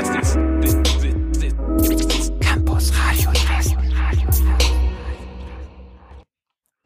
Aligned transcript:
This. 0.00 0.32
Campus 2.40 2.90
Radio 2.96 3.30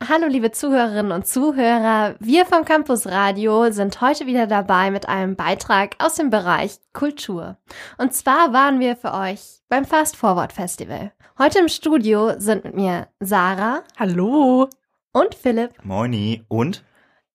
Hallo 0.08 0.26
liebe 0.26 0.50
Zuhörerinnen 0.50 1.12
und 1.12 1.24
Zuhörer, 1.24 2.16
wir 2.18 2.44
vom 2.44 2.64
Campus 2.64 3.06
Radio 3.06 3.70
sind 3.70 4.00
heute 4.00 4.26
wieder 4.26 4.48
dabei 4.48 4.90
mit 4.90 5.08
einem 5.08 5.36
Beitrag 5.36 5.94
aus 6.00 6.16
dem 6.16 6.30
Bereich 6.30 6.78
Kultur. 6.92 7.56
Und 7.98 8.12
zwar 8.14 8.52
waren 8.52 8.80
wir 8.80 8.96
für 8.96 9.14
euch 9.14 9.60
beim 9.68 9.84
Fast 9.84 10.16
Forward 10.16 10.52
Festival. 10.52 11.12
Heute 11.38 11.60
im 11.60 11.68
Studio 11.68 12.32
sind 12.38 12.64
mit 12.64 12.74
mir 12.74 13.06
Sarah. 13.20 13.84
Hallo. 13.96 14.68
Und 15.12 15.36
Philipp. 15.36 15.70
Moini. 15.84 16.42
Und? 16.48 16.82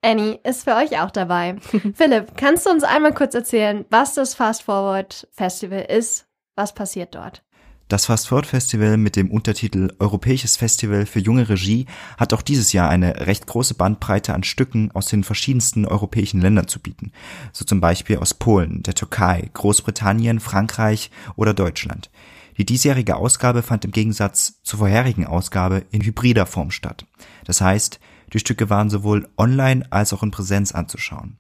Annie 0.02 0.40
ist 0.44 0.64
für 0.64 0.76
euch 0.76 1.00
auch 1.00 1.12
dabei. 1.12 1.58
Philipp, 1.94 2.38
kannst 2.38 2.66
du 2.66 2.70
uns 2.70 2.84
einmal 2.84 3.14
kurz 3.14 3.36
erzählen, 3.36 3.86
was 3.90 4.14
das 4.14 4.34
Fast 4.34 4.64
Forward 4.64 5.28
Festival 5.32 5.82
ist? 5.82 6.28
Was 6.56 6.74
passiert 6.74 7.16
dort? 7.16 7.44
Das 7.90 8.06
Fast 8.06 8.28
Forward 8.28 8.46
Festival 8.46 8.98
mit 8.98 9.16
dem 9.16 9.32
Untertitel 9.32 9.92
Europäisches 9.98 10.58
Festival 10.58 11.08
für 11.08 11.20
junge 11.20 11.50
Regie 11.50 11.88
hat 12.18 12.34
auch 12.34 12.44
dieses 12.44 12.72
Jahr 12.72 12.88
eine 12.88 13.26
recht 13.26 13.48
große 13.48 13.74
Bandbreite 13.74 14.36
an 14.36 14.44
Stücken 14.44 14.92
aus 14.94 15.08
den 15.08 15.24
verschiedensten 15.24 15.86
europäischen 15.86 16.40
Ländern 16.40 16.68
zu 16.68 16.80
bieten. 16.80 17.12
So 17.52 17.66
zum 17.66 17.82
Beispiel 17.82 18.18
aus 18.18 18.36
Polen, 18.36 18.84
der 18.84 18.94
Türkei, 18.94 19.50
Großbritannien, 19.54 20.40
Frankreich 20.40 21.10
oder 21.36 21.56
Deutschland. 21.56 22.12
Die 22.58 22.66
diesjährige 22.66 23.16
Ausgabe 23.16 23.64
fand 23.64 23.86
im 23.86 23.92
Gegensatz 23.92 24.62
zur 24.62 24.80
vorherigen 24.80 25.26
Ausgabe 25.26 25.84
in 25.92 26.04
hybrider 26.04 26.46
Form 26.46 26.70
statt. 26.70 27.06
Das 27.46 27.60
heißt, 27.60 28.00
die 28.34 28.40
Stücke 28.40 28.70
waren 28.70 28.90
sowohl 28.90 29.28
online 29.38 29.86
als 29.90 30.14
auch 30.14 30.24
in 30.24 30.32
Präsenz 30.32 30.72
anzuschauen. 30.72 31.38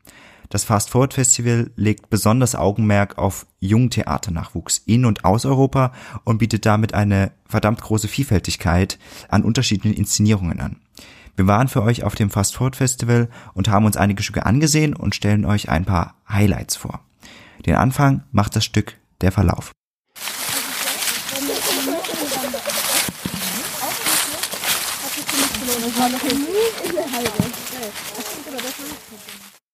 Das 0.50 0.64
Fast 0.64 0.90
Forward 0.90 1.14
Festival 1.14 1.70
legt 1.76 2.10
besonders 2.10 2.56
Augenmerk 2.56 3.20
auf 3.20 3.46
Jungtheaternachwuchs 3.60 4.80
in 4.88 5.06
und 5.06 5.24
aus 5.24 5.46
Europa 5.46 5.94
und 6.24 6.40
bietet 6.40 6.66
damit 6.66 6.96
eine 6.96 7.32
verdammt 7.46 7.82
große 7.82 8.08
Vielfältigkeit 8.08 8.98
an 9.30 9.44
unterschiedlichen 9.44 9.96
Inszenierungen 9.96 10.60
an. 10.60 10.78
Wir 11.36 11.46
waren 11.46 11.68
für 11.68 11.84
euch 11.84 12.04
auf 12.04 12.16
dem 12.16 12.32
Fast 12.32 12.56
Forward 12.56 12.76
Festival 12.76 13.30
und 13.54 13.70
haben 13.70 13.86
uns 13.86 13.96
einige 13.96 14.24
Stücke 14.24 14.46
angesehen 14.46 14.96
und 14.96 15.14
stellen 15.14 15.46
euch 15.46 15.70
ein 15.70 15.86
paar 15.86 16.16
Highlights 16.28 16.76
vor. 16.76 17.02
Den 17.66 17.76
Anfang 17.76 18.24
macht 18.32 18.56
das 18.56 18.66
Stück 18.66 18.98
Der 19.22 19.32
Verlauf. 19.32 19.72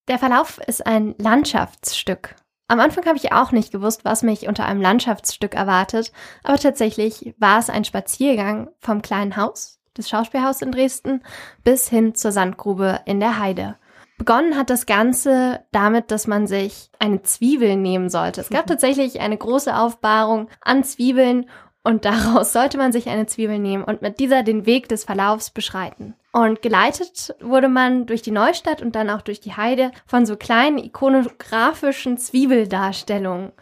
Der 0.08 0.20
Verlauf 0.20 0.60
ist 0.68 0.86
ein 0.86 1.16
Landschaftsstück. 1.18 2.36
Am 2.68 2.80
Anfang 2.80 3.06
habe 3.06 3.18
ich 3.18 3.32
auch 3.32 3.52
nicht 3.52 3.72
gewusst, 3.72 4.06
was 4.06 4.24
mich 4.24 4.48
unter 4.48 4.66
einem 4.66 4.82
Landschaftsstück 4.82 5.54
erwartet, 5.54 6.12
aber 6.44 6.58
tatsächlich 6.58 7.36
war 7.38 7.60
es 7.60 7.70
ein 7.70 7.86
Spaziergang 7.86 8.70
vom 8.80 9.02
kleinen 9.02 9.38
Haus, 9.38 9.80
des 9.98 10.10
Schauspielhauses 10.10 10.64
in 10.64 10.72
Dresden, 10.72 11.24
bis 11.64 11.90
hin 11.90 12.16
zur 12.16 12.32
Sandgrube 12.32 13.02
in 13.06 13.20
der 13.20 13.40
Heide. 13.40 13.78
Begonnen 14.18 14.58
hat 14.58 14.70
das 14.70 14.86
Ganze 14.86 15.60
damit, 15.72 16.10
dass 16.10 16.26
man 16.26 16.48
sich 16.48 16.90
eine 17.00 17.22
Zwiebel 17.22 17.76
nehmen 17.76 18.10
sollte. 18.10 18.42
Es 18.42 18.50
gab 18.50 18.66
tatsächlich 18.68 19.20
eine 19.20 19.38
große 19.38 19.76
Aufbahrung 19.76 20.48
an 20.62 20.84
Zwiebeln 20.84 21.50
und 21.84 22.06
daraus 22.06 22.54
sollte 22.54 22.78
man 22.78 22.92
sich 22.92 23.10
eine 23.10 23.28
Zwiebel 23.28 23.60
nehmen 23.60 23.84
und 23.84 24.02
mit 24.02 24.20
dieser 24.20 24.44
den 24.44 24.66
Weg 24.66 24.90
des 24.90 25.04
Verlaufs 25.04 25.52
beschreiten. 25.52 26.16
Und 26.36 26.62
geleitet 26.62 27.34
wurde 27.40 27.70
man 27.70 28.08
durch 28.08 28.22
die 28.22 28.32
Neustadt 28.32 28.82
und 28.82 28.94
dann 28.98 29.10
auch 29.10 29.22
durch 29.22 29.40
die 29.40 29.56
Heide 29.56 29.92
von 30.06 30.26
so 30.26 30.36
kleinen 30.36 30.78
ikonografischen 30.78 32.18
Zwiebeldarstellungen. 32.18 33.54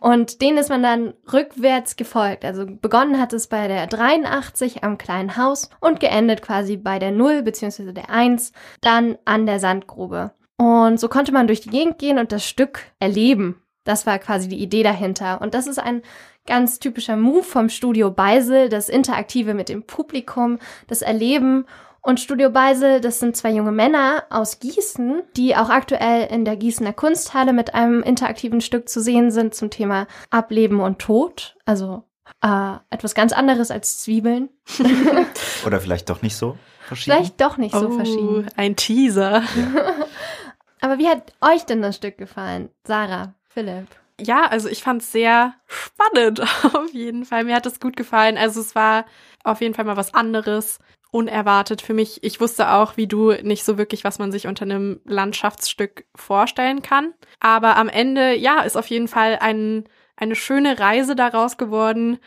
Und 0.00 0.42
denen 0.42 0.58
ist 0.58 0.68
man 0.68 0.82
dann 0.82 1.14
rückwärts 1.32 1.96
gefolgt. 1.96 2.44
Also 2.44 2.66
begonnen 2.66 3.18
hat 3.18 3.32
es 3.32 3.46
bei 3.46 3.66
der 3.66 3.86
83 3.86 4.84
am 4.84 4.98
kleinen 4.98 5.38
Haus 5.38 5.70
und 5.80 6.00
geendet 6.00 6.42
quasi 6.42 6.76
bei 6.76 6.98
der 6.98 7.12
0 7.12 7.44
bzw. 7.44 7.92
der 7.92 8.10
1, 8.10 8.52
dann 8.82 9.16
an 9.24 9.46
der 9.46 9.58
Sandgrube. 9.58 10.32
Und 10.58 11.00
so 11.00 11.08
konnte 11.08 11.32
man 11.32 11.46
durch 11.46 11.62
die 11.62 11.70
Gegend 11.70 11.98
gehen 11.98 12.18
und 12.18 12.30
das 12.30 12.44
Stück 12.44 12.82
erleben. 12.98 13.62
Das 13.84 14.06
war 14.06 14.18
quasi 14.18 14.48
die 14.48 14.62
Idee 14.62 14.82
dahinter. 14.82 15.40
Und 15.40 15.54
das 15.54 15.66
ist 15.66 15.78
ein 15.78 16.02
ganz 16.46 16.78
typischer 16.78 17.16
Move 17.16 17.42
vom 17.42 17.70
Studio 17.70 18.10
Beisel, 18.10 18.68
das 18.68 18.90
Interaktive 18.90 19.54
mit 19.54 19.70
dem 19.70 19.84
Publikum, 19.84 20.58
das 20.88 21.00
Erleben. 21.00 21.64
Und 22.08 22.20
Studio 22.20 22.48
Beisel, 22.48 23.02
das 23.02 23.20
sind 23.20 23.36
zwei 23.36 23.50
junge 23.50 23.70
Männer 23.70 24.24
aus 24.30 24.60
Gießen, 24.60 25.24
die 25.36 25.54
auch 25.54 25.68
aktuell 25.68 26.26
in 26.32 26.46
der 26.46 26.56
Gießener 26.56 26.94
Kunsthalle 26.94 27.52
mit 27.52 27.74
einem 27.74 28.02
interaktiven 28.02 28.62
Stück 28.62 28.88
zu 28.88 29.02
sehen 29.02 29.30
sind 29.30 29.54
zum 29.54 29.68
Thema 29.68 30.06
Ableben 30.30 30.80
und 30.80 31.00
Tod. 31.00 31.58
Also 31.66 32.04
äh, 32.42 32.76
etwas 32.88 33.14
ganz 33.14 33.34
anderes 33.34 33.70
als 33.70 33.98
Zwiebeln. 33.98 34.48
Oder 35.66 35.82
vielleicht 35.82 36.08
doch 36.08 36.22
nicht 36.22 36.34
so 36.34 36.56
verschieden. 36.80 37.14
Vielleicht 37.18 37.40
doch 37.42 37.58
nicht 37.58 37.74
so 37.74 37.88
oh, 37.88 37.90
verschieden. 37.90 38.46
Ein 38.56 38.74
Teaser. 38.74 39.42
Ja. 39.42 39.94
Aber 40.80 40.96
wie 40.96 41.08
hat 41.08 41.34
euch 41.42 41.66
denn 41.66 41.82
das 41.82 41.96
Stück 41.96 42.16
gefallen? 42.16 42.70
Sarah, 42.84 43.34
Philipp? 43.50 43.86
Ja, 44.18 44.46
also 44.46 44.70
ich 44.70 44.82
fand 44.82 45.02
es 45.02 45.12
sehr 45.12 45.54
spannend 45.66 46.40
auf 46.72 46.90
jeden 46.94 47.26
Fall. 47.26 47.44
Mir 47.44 47.54
hat 47.54 47.66
es 47.66 47.80
gut 47.80 47.98
gefallen. 47.98 48.38
Also 48.38 48.62
es 48.62 48.74
war 48.74 49.04
auf 49.44 49.60
jeden 49.60 49.74
Fall 49.74 49.84
mal 49.84 49.98
was 49.98 50.14
anderes, 50.14 50.78
unerwartet 51.10 51.82
für 51.82 51.94
mich. 51.94 52.22
Ich 52.22 52.40
wusste 52.40 52.72
auch, 52.72 52.96
wie 52.96 53.06
du, 53.06 53.32
nicht 53.42 53.64
so 53.64 53.78
wirklich, 53.78 54.04
was 54.04 54.18
man 54.18 54.32
sich 54.32 54.46
unter 54.46 54.64
einem 54.64 55.00
Landschaftsstück 55.04 56.04
vorstellen 56.14 56.82
kann. 56.82 57.14
Aber 57.40 57.76
am 57.76 57.88
Ende, 57.88 58.34
ja, 58.36 58.60
ist 58.60 58.76
auf 58.76 58.86
jeden 58.88 59.08
Fall 59.08 59.38
ein, 59.40 59.84
eine 60.16 60.34
schöne 60.34 60.78
Reise 60.78 61.16
daraus 61.16 61.56
geworden, 61.56 62.18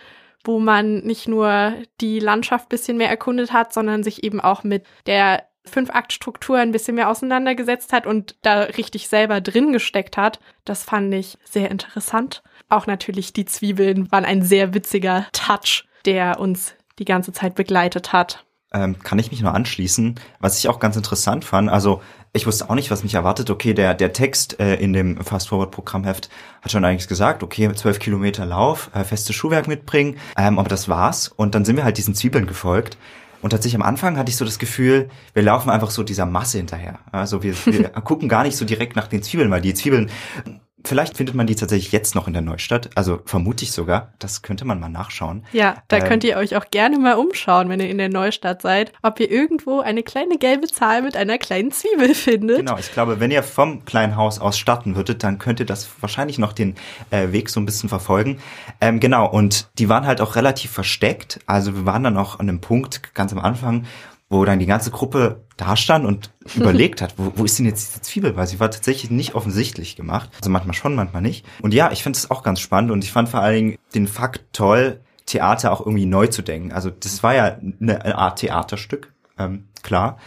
wo 0.44 0.60
man 0.60 1.00
nicht 1.00 1.28
nur 1.28 1.74
die 2.00 2.20
Landschaft 2.20 2.70
bisschen 2.70 2.98
mehr 2.98 3.10
erkundet 3.10 3.54
hat, 3.54 3.74
sondern 3.74 4.04
sich 4.04 4.24
eben 4.24 4.42
auch 4.42 4.64
mit 4.64 4.86
der 5.06 5.46
Fünf-Akt-Struktur 5.66 6.58
ein 6.58 6.72
bisschen 6.72 6.96
mehr 6.96 7.10
auseinandergesetzt 7.10 7.94
hat 7.94 8.08
und 8.08 8.36
da 8.42 8.62
richtig 8.62 9.08
selber 9.08 9.42
drin 9.42 9.72
gesteckt 9.72 10.18
hat. 10.18 10.40
Das 10.66 10.84
fand 10.84 11.14
ich 11.14 11.38
sehr 11.44 11.70
interessant. 11.70 12.42
Auch 12.68 12.88
natürlich 12.88 13.34
die 13.34 13.46
Zwiebeln 13.46 14.12
waren 14.12 14.26
ein 14.26 14.42
sehr 14.42 14.74
witziger 14.74 15.28
Touch, 15.34 15.86
der 16.06 16.40
uns 16.40 16.74
die 16.98 17.06
ganze 17.06 17.32
Zeit 17.32 17.54
begleitet 17.54 18.12
hat. 18.12 18.44
Ähm, 18.74 18.98
kann 19.00 19.20
ich 19.20 19.32
mich 19.32 19.42
nur 19.42 19.54
anschließen. 19.54 20.16
Was 20.40 20.58
ich 20.58 20.70
auch 20.70 20.80
ganz 20.80 20.96
interessant 20.96 21.44
fand, 21.44 21.70
also 21.70 22.02
ich 22.34 22.48
wusste 22.48 22.70
auch 22.70 22.76
nicht, 22.76 22.90
was 22.90 23.04
mich 23.04 23.14
erwartet. 23.14 23.50
Okay, 23.50 23.74
der, 23.74 23.94
der 23.94 24.14
Text 24.14 24.60
äh, 24.60 24.76
in 24.76 24.94
dem 24.94 25.22
Fast-Forward-Programmheft 25.22 26.30
hat 26.62 26.72
schon 26.72 26.86
eigentlich 26.86 27.10
gesagt, 27.10 27.44
okay, 27.44 27.70
zwölf 27.76 28.00
Kilometer 28.00 28.46
Lauf, 28.46 28.90
äh, 28.94 29.04
festes 29.04 29.36
Schuhwerk 29.36 29.68
mitbringen, 29.68 30.18
ähm, 30.38 30.58
aber 30.58 30.70
das 30.70 30.88
war's. 30.88 31.28
Und 31.28 31.56
dann 31.56 31.66
sind 31.66 31.76
wir 31.76 31.84
halt 31.84 31.98
diesen 31.98 32.16
Zwiebeln 32.16 32.48
gefolgt. 32.48 32.98
Und 33.42 33.50
tatsächlich 33.50 33.82
am 33.82 33.88
Anfang 33.88 34.18
hatte 34.18 34.30
ich 34.30 34.38
so 34.38 34.46
das 34.46 34.60
Gefühl, 34.60 35.10
wir 35.34 35.44
laufen 35.44 35.70
einfach 35.70 35.90
so 35.90 36.04
dieser 36.04 36.26
Masse 36.26 36.60
hinterher. 36.60 37.00
Also 37.12 37.44
wir, 37.44 37.56
wir 37.66 37.90
gucken 38.04 38.30
gar 38.30 38.44
nicht 38.44 38.56
so 38.56 38.66
direkt 38.66 38.96
nach 38.96 39.08
den 39.08 39.24
Zwiebeln, 39.24 39.50
weil 39.52 39.62
die 39.62 39.74
Zwiebeln 39.74 40.10
Vielleicht 40.86 41.18
findet 41.18 41.36
man 41.36 41.48
die 41.48 41.56
tatsächlich 41.56 41.92
jetzt 41.92 42.16
noch 42.16 42.28
in 42.28 42.34
der 42.34 42.42
Neustadt. 42.42 42.90
Also 42.96 43.22
vermute 43.26 43.64
ich 43.64 43.72
sogar. 43.72 44.14
Das 44.20 44.42
könnte 44.42 44.66
man 44.66 44.80
mal 44.80 44.90
nachschauen. 44.90 45.46
Ja, 45.54 45.76
da 45.88 45.98
Ähm, 45.98 46.04
könnt 46.04 46.24
ihr 46.24 46.38
euch 46.38 46.56
auch 46.56 46.66
gerne 46.72 46.98
mal 46.98 47.14
umschauen, 47.14 47.70
wenn 47.70 47.80
ihr 47.80 47.90
in 47.90 47.98
der 47.98 48.10
Neustadt 48.10 48.62
seid, 48.62 48.92
ob 49.02 49.20
ihr 49.20 49.30
irgendwo 49.32 49.80
eine 49.80 50.04
kleine 50.04 50.38
gelbe 50.38 50.68
Zahl 50.68 51.02
mit 51.02 51.16
einer 51.16 51.38
kleinen 51.38 51.72
Zwiebel 51.72 52.16
findet. 52.16 52.58
Genau, 52.58 52.78
ich 52.78 52.92
glaube, 52.92 53.20
wenn 53.20 53.32
ihr 53.32 53.44
vom 53.44 53.86
kleinen 53.86 54.16
Haus 54.16 54.40
aus 54.40 54.58
starten 54.58 54.96
würdet, 54.96 55.24
dann 55.24 55.38
könnt 55.38 55.60
ihr 55.60 55.66
das 55.66 55.88
wahrscheinlich 56.00 56.38
noch 56.38 56.54
den 56.54 56.76
äh, 57.10 57.32
Weg 57.32 57.50
so 57.50 57.60
ein 57.60 57.66
bisschen 57.66 57.90
verfolgen. 57.90 58.40
Ähm, 58.80 59.00
genau, 59.00 59.28
und 59.30 59.70
die 59.78 59.90
waren 59.90 60.06
halt 60.06 60.22
auch 60.22 60.36
relativ 60.36 60.72
versteckt. 60.72 61.40
Also 61.46 61.76
wir 61.76 61.86
waren 61.86 62.04
dann 62.04 62.18
auch 62.18 62.40
an 62.40 62.50
einem 62.50 62.62
Punkt 62.62 63.14
ganz 63.14 63.32
am 63.32 63.40
Anfang, 63.40 63.86
wo 64.32 64.46
dann 64.46 64.60
die 64.60 64.66
ganze 64.66 64.92
Gruppe 64.92 65.44
da 65.58 65.76
stand 65.76 66.06
und 66.06 66.32
überlegt 66.56 67.02
hat, 67.02 67.14
wo, 67.18 67.34
wo 67.36 67.44
ist 67.44 67.60
denn 67.60 67.66
jetzt 67.66 67.90
diese 67.90 68.02
Zwiebel? 68.02 68.36
Weil 68.36 68.48
sie 68.48 68.60
war 68.60 68.72
tatsächlich 68.72 69.12
nicht 69.12 69.36
offensichtlich 69.36 69.96
gemacht. 69.96 70.30
Also 70.38 70.50
manchmal 70.50 70.74
schon, 70.74 70.96
manchmal 70.96 71.22
nicht. 71.22 71.46
Und 71.62 71.74
ja, 71.74 71.92
ich 71.92 72.02
finde 72.02 72.18
es 72.18 72.32
auch 72.32 72.42
ganz 72.42 72.62
spannend 72.62 72.92
und 72.92 73.04
ich 73.04 73.12
fand 73.12 73.30
vor 73.30 73.42
allen 73.42 73.56
Dingen 73.56 73.78
den 73.94 74.08
Fakt 74.08 74.42
toll, 74.54 75.02
Theater 75.26 75.72
auch 75.72 75.82
irgendwie 75.82 76.06
neu 76.06 76.28
zu 76.28 76.42
denken. 76.42 76.72
Also 76.72 76.90
das 76.90 77.22
war 77.24 77.36
ja 77.36 77.58
eine 77.80 78.18
Art 78.18 78.40
Theaterstück, 78.40 79.12
ähm, 79.38 79.66
klar. 79.84 80.18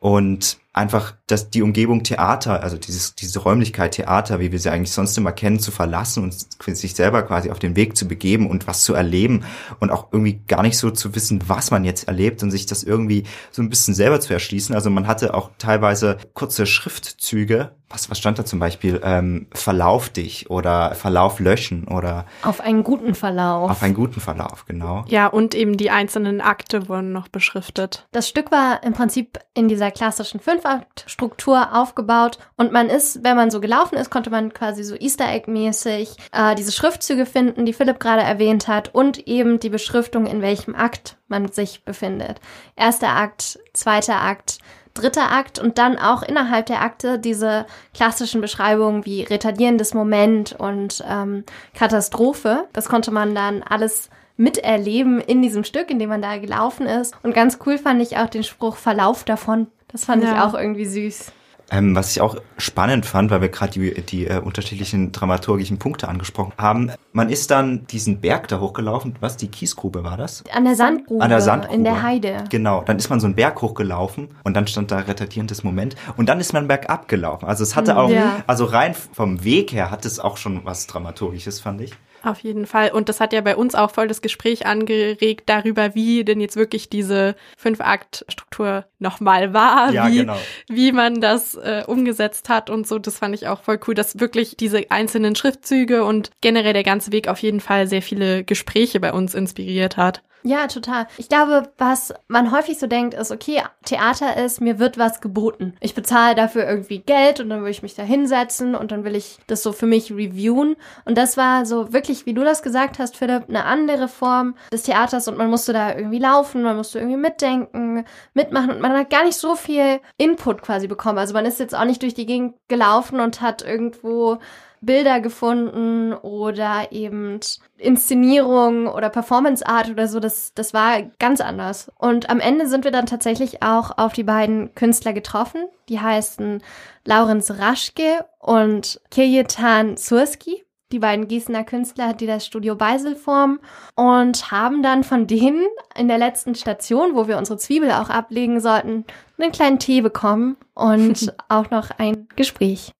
Und 0.00 0.58
einfach, 0.72 1.14
dass 1.26 1.50
die 1.50 1.62
Umgebung 1.62 2.02
Theater, 2.02 2.62
also 2.62 2.78
dieses, 2.78 3.14
diese 3.14 3.40
Räumlichkeit 3.40 3.92
Theater, 3.92 4.40
wie 4.40 4.52
wir 4.52 4.58
sie 4.58 4.70
eigentlich 4.70 4.92
sonst 4.92 5.18
immer 5.18 5.32
kennen, 5.32 5.60
zu 5.60 5.70
verlassen 5.70 6.22
und 6.22 6.34
sich 6.76 6.94
selber 6.94 7.22
quasi 7.22 7.50
auf 7.50 7.58
den 7.58 7.76
Weg 7.76 7.96
zu 7.96 8.08
begeben 8.08 8.48
und 8.48 8.66
was 8.66 8.84
zu 8.84 8.94
erleben 8.94 9.44
und 9.80 9.90
auch 9.90 10.08
irgendwie 10.12 10.40
gar 10.46 10.62
nicht 10.62 10.78
so 10.78 10.90
zu 10.90 11.14
wissen, 11.14 11.40
was 11.46 11.70
man 11.70 11.84
jetzt 11.84 12.08
erlebt 12.08 12.42
und 12.42 12.50
sich 12.50 12.64
das 12.64 12.82
irgendwie 12.84 13.24
so 13.50 13.60
ein 13.60 13.68
bisschen 13.68 13.94
selber 13.94 14.20
zu 14.20 14.32
erschließen. 14.32 14.74
Also 14.74 14.88
man 14.88 15.06
hatte 15.06 15.34
auch 15.34 15.50
teilweise 15.58 16.16
kurze 16.32 16.64
Schriftzüge 16.64 17.72
was, 17.92 18.10
was 18.10 18.18
stand 18.18 18.38
da 18.38 18.44
zum 18.44 18.58
Beispiel? 18.58 19.00
Ähm, 19.04 19.46
Verlauf 19.52 20.08
dich 20.08 20.50
oder 20.50 20.94
Verlauf 20.94 21.40
löschen 21.40 21.86
oder 21.88 22.26
Auf 22.42 22.60
einen 22.60 22.82
guten 22.84 23.14
Verlauf. 23.14 23.70
auf 23.70 23.82
einen 23.82 23.94
guten 23.94 24.20
Verlauf, 24.20 24.64
genau. 24.66 25.04
Ja, 25.08 25.26
und 25.26 25.54
eben 25.54 25.76
die 25.76 25.90
einzelnen 25.90 26.40
Akte 26.40 26.88
wurden 26.88 27.12
noch 27.12 27.28
beschriftet. 27.28 28.06
Das 28.12 28.28
Stück 28.28 28.50
war 28.50 28.82
im 28.82 28.92
Prinzip 28.92 29.38
in 29.54 29.68
dieser 29.68 29.90
klassischen 29.90 30.40
Fünf-Akt-Struktur 30.40 31.74
aufgebaut 31.74 32.38
und 32.56 32.72
man 32.72 32.88
ist, 32.88 33.22
wenn 33.24 33.36
man 33.36 33.50
so 33.50 33.60
gelaufen 33.60 33.96
ist, 33.96 34.10
konnte 34.10 34.30
man 34.30 34.52
quasi 34.52 34.82
so 34.84 34.94
Easter 34.96 35.28
Egg-mäßig 35.30 36.16
äh, 36.32 36.54
diese 36.54 36.72
Schriftzüge 36.72 37.26
finden, 37.26 37.66
die 37.66 37.72
Philipp 37.72 38.00
gerade 38.00 38.22
erwähnt 38.22 38.68
hat 38.68 38.94
und 38.94 39.26
eben 39.28 39.60
die 39.60 39.70
Beschriftung, 39.70 40.26
in 40.26 40.42
welchem 40.42 40.74
Akt 40.74 41.16
man 41.28 41.48
sich 41.48 41.84
befindet. 41.84 42.40
Erster 42.76 43.08
Akt, 43.10 43.58
zweiter 43.72 44.20
Akt, 44.20 44.58
dritter 44.94 45.30
Akt 45.32 45.58
und 45.58 45.78
dann 45.78 45.98
auch 45.98 46.22
innerhalb 46.22 46.66
der 46.66 46.82
Akte 46.82 47.18
diese 47.18 47.66
klassischen 47.94 48.40
Beschreibungen 48.40 49.04
wie 49.04 49.22
retardierendes 49.22 49.94
Moment 49.94 50.52
und 50.58 51.02
ähm, 51.08 51.44
Katastrophe. 51.74 52.68
Das 52.72 52.88
konnte 52.88 53.10
man 53.10 53.34
dann 53.34 53.62
alles 53.62 54.10
miterleben 54.36 55.20
in 55.20 55.42
diesem 55.42 55.64
Stück, 55.64 55.90
in 55.90 55.98
dem 55.98 56.08
man 56.08 56.22
da 56.22 56.38
gelaufen 56.38 56.86
ist. 56.86 57.14
Und 57.22 57.34
ganz 57.34 57.58
cool 57.66 57.78
fand 57.78 58.02
ich 58.02 58.16
auch 58.18 58.28
den 58.28 58.42
Spruch 58.44 58.76
Verlauf 58.76 59.24
davon. 59.24 59.66
Das 59.88 60.04
fand 60.04 60.24
ich 60.24 60.30
Ja. 60.30 60.46
auch 60.46 60.54
irgendwie 60.54 60.86
süß. 60.86 61.32
Ähm, 61.72 61.96
was 61.96 62.10
ich 62.12 62.20
auch 62.20 62.36
spannend 62.58 63.06
fand, 63.06 63.30
weil 63.30 63.40
wir 63.40 63.48
gerade 63.48 63.72
die, 63.72 64.02
die 64.02 64.26
äh, 64.26 64.38
unterschiedlichen 64.38 65.10
dramaturgischen 65.10 65.78
Punkte 65.78 66.06
angesprochen 66.06 66.52
haben. 66.58 66.92
Man 67.12 67.30
ist 67.30 67.50
dann 67.50 67.86
diesen 67.86 68.20
Berg 68.20 68.46
da 68.48 68.60
hochgelaufen. 68.60 69.16
Was? 69.20 69.38
Die 69.38 69.48
Kiesgrube 69.48 70.04
war 70.04 70.18
das? 70.18 70.44
An 70.52 70.64
der 70.64 70.74
Sandgrube, 70.76 71.22
An 71.22 71.30
der 71.30 71.40
Sandgrube. 71.40 71.74
in 71.74 71.84
der 71.84 72.02
Heide. 72.02 72.44
Genau, 72.50 72.82
dann 72.82 72.98
ist 72.98 73.08
man 73.08 73.20
so 73.20 73.26
einen 73.26 73.34
Berg 73.34 73.62
hochgelaufen 73.62 74.28
und 74.44 74.54
dann 74.54 74.66
stand 74.66 74.90
da 74.90 74.98
retardierendes 74.98 75.64
Moment 75.64 75.96
und 76.18 76.28
dann 76.28 76.40
ist 76.40 76.52
man 76.52 76.68
bergab 76.68 77.08
gelaufen. 77.08 77.46
Also 77.46 77.62
es 77.64 77.74
hatte 77.74 77.96
auch, 77.96 78.10
Ja. 78.10 78.42
also 78.46 78.66
rein 78.66 78.94
vom 78.94 79.42
Weg 79.42 79.72
her 79.72 79.90
hat 79.90 80.04
es 80.04 80.20
auch 80.20 80.36
schon 80.36 80.64
was 80.64 80.86
Dramaturgisches, 80.86 81.60
fand 81.60 81.80
ich. 81.80 81.94
Auf 82.22 82.40
jeden 82.40 82.66
Fall. 82.66 82.92
Und 82.92 83.08
das 83.08 83.20
hat 83.20 83.32
ja 83.32 83.40
bei 83.40 83.56
uns 83.56 83.74
auch 83.74 83.90
voll 83.90 84.06
das 84.06 84.22
Gespräch 84.22 84.66
angeregt 84.66 85.44
darüber, 85.46 85.94
wie 85.94 86.24
denn 86.24 86.40
jetzt 86.40 86.56
wirklich 86.56 86.88
diese 86.88 87.34
Fünf-Akt-Struktur 87.56 88.84
nochmal 88.98 89.52
war, 89.52 89.92
Ja, 89.92 90.08
wie, 90.08 90.18
genau. 90.18 90.36
wie 90.68 90.92
man 90.92 91.20
das 91.20 91.56
äh, 91.56 91.82
umgesetzt 91.86 92.48
hat 92.48 92.70
und 92.70 92.86
so. 92.86 92.98
Das 92.98 93.18
fand 93.18 93.34
ich 93.34 93.48
auch 93.48 93.62
voll 93.62 93.80
cool, 93.86 93.94
dass 93.94 94.20
wirklich 94.20 94.56
diese 94.56 94.90
einzelnen 94.90 95.34
Schriftzüge 95.34 96.04
und 96.04 96.30
generell 96.40 96.72
der 96.72 96.84
ganze 96.84 97.12
Weg 97.12 97.28
auf 97.28 97.38
jeden 97.38 97.60
Fall 97.60 97.86
sehr 97.88 98.02
viele 98.02 98.44
Gespräche 98.44 99.00
bei 99.00 99.12
uns 99.12 99.34
inspiriert 99.34 99.96
hat. 99.96 100.22
Ja, 100.44 100.66
total. 100.66 101.06
Ich 101.18 101.28
glaube, 101.28 101.70
was 101.78 102.12
man 102.26 102.50
häufig 102.50 102.78
so 102.78 102.88
denkt, 102.88 103.14
ist, 103.14 103.30
okay, 103.30 103.62
Theater 103.84 104.36
ist, 104.36 104.60
mir 104.60 104.80
wird 104.80 104.98
was 104.98 105.20
geboten. 105.20 105.74
Ich 105.80 105.94
bezahle 105.94 106.34
dafür 106.34 106.66
irgendwie 106.68 106.98
Geld 106.98 107.38
und 107.38 107.48
dann 107.48 107.62
will 107.62 107.70
ich 107.70 107.82
mich 107.82 107.94
da 107.94 108.02
hinsetzen 108.02 108.74
und 108.74 108.90
dann 108.90 109.04
will 109.04 109.14
ich 109.14 109.38
das 109.46 109.62
so 109.62 109.72
für 109.72 109.86
mich 109.86 110.10
reviewen. 110.10 110.76
Und 111.04 111.16
das 111.16 111.36
war 111.36 111.64
so 111.64 111.92
wirklich, 111.92 112.26
wie 112.26 112.34
du 112.34 112.42
das 112.42 112.62
gesagt 112.62 112.98
hast, 112.98 113.16
Philipp, 113.16 113.48
eine 113.48 113.64
andere 113.64 114.08
Form 114.08 114.56
des 114.72 114.82
Theaters 114.82 115.28
und 115.28 115.38
man 115.38 115.48
musste 115.48 115.72
da 115.72 115.94
irgendwie 115.94 116.18
laufen, 116.18 116.62
man 116.62 116.76
musste 116.76 116.98
irgendwie 116.98 117.18
mitdenken, 117.18 118.04
mitmachen 118.34 118.70
und 118.70 118.80
man 118.80 118.92
hat 118.92 119.10
gar 119.10 119.24
nicht 119.24 119.36
so 119.36 119.54
viel 119.54 120.00
Input 120.16 120.62
quasi 120.62 120.88
bekommen. 120.88 121.18
Also 121.18 121.34
man 121.34 121.46
ist 121.46 121.60
jetzt 121.60 121.74
auch 121.74 121.84
nicht 121.84 122.02
durch 122.02 122.14
die 122.14 122.26
Gegend 122.26 122.56
gelaufen 122.66 123.20
und 123.20 123.40
hat 123.40 123.62
irgendwo 123.62 124.38
Bilder 124.82 125.20
gefunden 125.20 126.12
oder 126.12 126.90
eben 126.90 127.38
Inszenierung 127.78 128.88
oder 128.88 129.08
Performance 129.08 129.66
Art 129.66 129.88
oder 129.88 130.08
so, 130.08 130.20
das, 130.20 130.52
das 130.54 130.74
war 130.74 131.02
ganz 131.18 131.40
anders. 131.40 131.90
Und 131.98 132.28
am 132.28 132.40
Ende 132.40 132.66
sind 132.66 132.84
wir 132.84 132.90
dann 132.90 133.06
tatsächlich 133.06 133.62
auch 133.62 133.96
auf 133.96 134.12
die 134.12 134.24
beiden 134.24 134.74
Künstler 134.74 135.12
getroffen. 135.12 135.66
Die 135.88 136.00
heißen 136.00 136.62
Laurenz 137.04 137.52
Raschke 137.52 138.24
und 138.40 139.00
Kirjetan 139.10 139.96
Surski. 139.96 140.64
Die 140.90 140.98
beiden 140.98 141.26
Gießener 141.26 141.64
Künstler, 141.64 142.12
die 142.12 142.26
das 142.26 142.44
Studio 142.44 142.74
Beisel 142.74 143.16
formen 143.16 143.60
und 143.94 144.50
haben 144.50 144.82
dann 144.82 145.04
von 145.04 145.26
denen 145.26 145.64
in 145.96 146.06
der 146.06 146.18
letzten 146.18 146.54
Station, 146.54 147.14
wo 147.14 147.28
wir 147.28 147.38
unsere 147.38 147.56
Zwiebel 147.56 147.92
auch 147.92 148.10
ablegen 148.10 148.60
sollten, 148.60 149.06
einen 149.38 149.52
kleinen 149.52 149.78
Tee 149.78 150.02
bekommen 150.02 150.58
und 150.74 151.34
auch 151.48 151.70
noch 151.70 151.90
ein 151.96 152.28
Gespräch. 152.36 152.92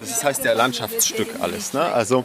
Das 0.00 0.22
heißt 0.24 0.44
ja 0.44 0.52
Landschaftsstück 0.52 1.40
alles. 1.40 1.72
Ne? 1.72 1.82
Also 1.82 2.24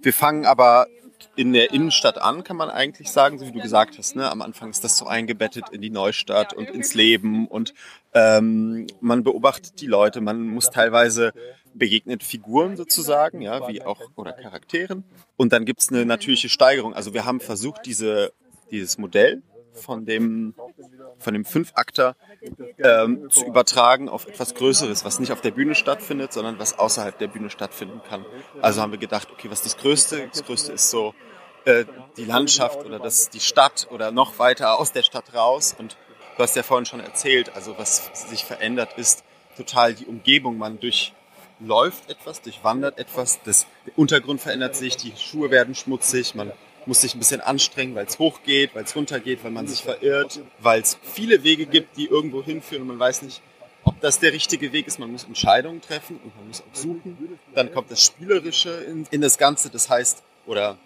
wir 0.00 0.12
fangen 0.12 0.46
aber 0.46 0.86
in 1.34 1.52
der 1.52 1.72
Innenstadt 1.72 2.20
an, 2.20 2.44
kann 2.44 2.56
man 2.56 2.70
eigentlich 2.70 3.10
sagen, 3.10 3.38
so 3.38 3.46
wie 3.46 3.52
du 3.52 3.60
gesagt 3.60 3.98
hast. 3.98 4.16
Ne? 4.16 4.30
Am 4.30 4.42
Anfang 4.42 4.70
ist 4.70 4.84
das 4.84 4.96
so 4.96 5.06
eingebettet 5.06 5.68
in 5.70 5.80
die 5.80 5.90
Neustadt 5.90 6.52
und 6.52 6.68
ins 6.70 6.94
Leben 6.94 7.46
und 7.46 7.74
ähm, 8.14 8.86
man 9.00 9.24
beobachtet 9.24 9.80
die 9.80 9.86
Leute, 9.86 10.20
man 10.20 10.40
muss 10.42 10.70
teilweise 10.70 11.32
begegnet 11.74 12.22
Figuren 12.22 12.76
sozusagen, 12.76 13.40
ja, 13.40 13.68
wie 13.68 13.82
auch 13.82 14.00
oder 14.16 14.32
Charakteren. 14.32 15.04
Und 15.36 15.52
dann 15.52 15.64
gibt's 15.64 15.90
eine 15.90 16.04
natürliche 16.04 16.48
Steigerung. 16.48 16.94
Also 16.94 17.14
wir 17.14 17.24
haben 17.24 17.40
versucht, 17.40 17.86
diese, 17.86 18.32
dieses 18.70 18.98
Modell 18.98 19.42
von 19.74 20.04
dem, 20.06 20.54
von 21.18 21.34
dem 21.34 21.44
Fünfakter 21.44 22.16
ähm, 22.78 23.28
zu 23.30 23.44
übertragen 23.44 24.08
auf 24.08 24.26
etwas 24.26 24.54
Größeres, 24.54 25.04
was 25.04 25.18
nicht 25.18 25.32
auf 25.32 25.40
der 25.40 25.50
Bühne 25.50 25.74
stattfindet, 25.74 26.32
sondern 26.32 26.58
was 26.58 26.78
außerhalb 26.78 27.18
der 27.18 27.28
Bühne 27.28 27.50
stattfinden 27.50 28.00
kann. 28.08 28.24
Also 28.62 28.80
haben 28.80 28.92
wir 28.92 28.98
gedacht, 28.98 29.28
okay, 29.32 29.50
was 29.50 29.60
ist 29.60 29.74
das 29.74 29.82
Größte? 29.82 30.28
Das 30.28 30.44
Größte 30.44 30.72
ist 30.72 30.90
so 30.90 31.14
äh, 31.64 31.84
die 32.16 32.24
Landschaft 32.24 32.84
oder 32.84 32.98
das, 32.98 33.30
die 33.30 33.40
Stadt 33.40 33.88
oder 33.90 34.10
noch 34.10 34.38
weiter 34.38 34.78
aus 34.78 34.92
der 34.92 35.02
Stadt 35.02 35.34
raus. 35.34 35.74
Und 35.78 35.96
du 36.36 36.42
hast 36.42 36.56
ja 36.56 36.62
vorhin 36.62 36.86
schon 36.86 37.00
erzählt, 37.00 37.54
also 37.54 37.76
was 37.78 38.10
sich 38.28 38.44
verändert 38.44 38.96
ist, 38.96 39.24
total 39.56 39.94
die 39.94 40.06
Umgebung. 40.06 40.56
Man 40.56 40.78
durchläuft 40.78 42.08
etwas, 42.08 42.42
durchwandert 42.42 42.98
etwas, 42.98 43.42
das, 43.42 43.66
der 43.86 43.98
Untergrund 43.98 44.40
verändert 44.40 44.76
sich, 44.76 44.96
die 44.96 45.12
Schuhe 45.16 45.50
werden 45.50 45.74
schmutzig, 45.74 46.34
man 46.34 46.52
muss 46.88 47.02
sich 47.02 47.14
ein 47.14 47.18
bisschen 47.18 47.40
anstrengen, 47.40 47.94
weil 47.94 48.06
es 48.06 48.18
hochgeht, 48.18 48.74
weil 48.74 48.84
es 48.84 48.96
runtergeht, 48.96 49.44
weil 49.44 49.50
man 49.50 49.68
sich 49.68 49.82
verirrt, 49.82 50.40
weil 50.58 50.80
es 50.80 50.98
viele 51.02 51.44
Wege 51.44 51.66
gibt, 51.66 51.96
die 51.98 52.06
irgendwo 52.06 52.42
hinführen 52.42 52.82
und 52.82 52.88
man 52.88 52.98
weiß 52.98 53.22
nicht, 53.22 53.42
ob 53.84 54.00
das 54.00 54.18
der 54.18 54.32
richtige 54.32 54.72
Weg 54.72 54.86
ist. 54.86 54.98
Man 54.98 55.12
muss 55.12 55.24
Entscheidungen 55.24 55.80
treffen 55.80 56.18
und 56.24 56.36
man 56.36 56.48
muss 56.48 56.62
auch 56.62 56.74
suchen. 56.74 57.38
Dann 57.54 57.72
kommt 57.72 57.90
das 57.90 58.04
Spielerische 58.04 58.70
in, 58.70 59.06
in 59.10 59.20
das 59.20 59.38
Ganze, 59.38 59.70
das 59.70 59.88
heißt, 59.88 60.22
oder 60.46 60.78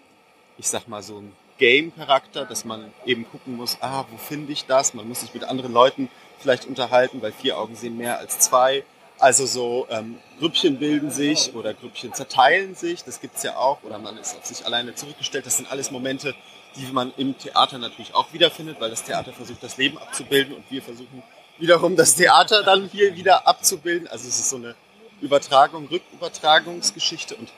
ich 0.57 0.67
sag 0.67 0.87
mal 0.87 1.01
so 1.01 1.19
ein 1.19 1.31
Game-Charakter, 1.57 2.45
dass 2.45 2.65
man 2.65 2.91
eben 3.05 3.25
gucken 3.29 3.55
muss, 3.55 3.77
ah, 3.79 4.05
wo 4.11 4.17
finde 4.17 4.51
ich 4.51 4.65
das? 4.65 4.93
Man 4.93 5.07
muss 5.07 5.21
sich 5.21 5.33
mit 5.33 5.45
anderen 5.45 5.71
Leuten 5.71 6.09
vielleicht 6.39 6.65
unterhalten, 6.65 7.21
weil 7.21 7.31
vier 7.31 7.57
Augen 7.57 7.75
sehen 7.75 7.97
mehr 7.97 8.19
als 8.19 8.39
zwei. 8.39 8.83
Also 9.23 9.45
so 9.45 9.87
ähm, 9.89 10.19
Grüppchen 10.39 10.79
bilden 10.79 11.09
sich 11.09 11.55
oder 11.55 11.73
Grüppchen 11.73 12.13
zerteilen 12.13 12.75
sich, 12.75 13.05
das 13.05 13.21
gibt's 13.21 13.41
ja 13.41 13.55
auch. 13.55 13.81
Oder 13.83 13.97
man 13.97 14.17
ist 14.17 14.35
auf 14.35 14.45
sich 14.45 14.65
alleine 14.65 14.95
zurückgestellt. 14.95 15.45
Das 15.45 15.55
sind 15.55 15.71
alles 15.71 15.91
Momente, 15.91 16.35
die 16.75 16.91
man 16.91 17.13
im 17.15 17.37
Theater 17.37 17.77
natürlich 17.77 18.13
auch 18.13 18.33
wiederfindet, 18.33 18.81
weil 18.81 18.89
das 18.89 19.05
Theater 19.05 19.31
versucht, 19.31 19.63
das 19.63 19.77
Leben 19.77 19.97
abzubilden 19.97 20.53
und 20.53 20.69
wir 20.69 20.81
versuchen 20.81 21.23
wiederum 21.57 21.95
das 21.95 22.15
Theater 22.15 22.63
dann 22.63 22.89
hier 22.89 23.15
wieder 23.15 23.47
abzubilden. 23.47 24.09
Also 24.09 24.27
es 24.27 24.39
ist 24.39 24.49
so 24.49 24.57
eine 24.57 24.75
Übertragung, 25.21 25.87
Rückübertragungsgeschichte 25.87 27.37
und 27.37 27.49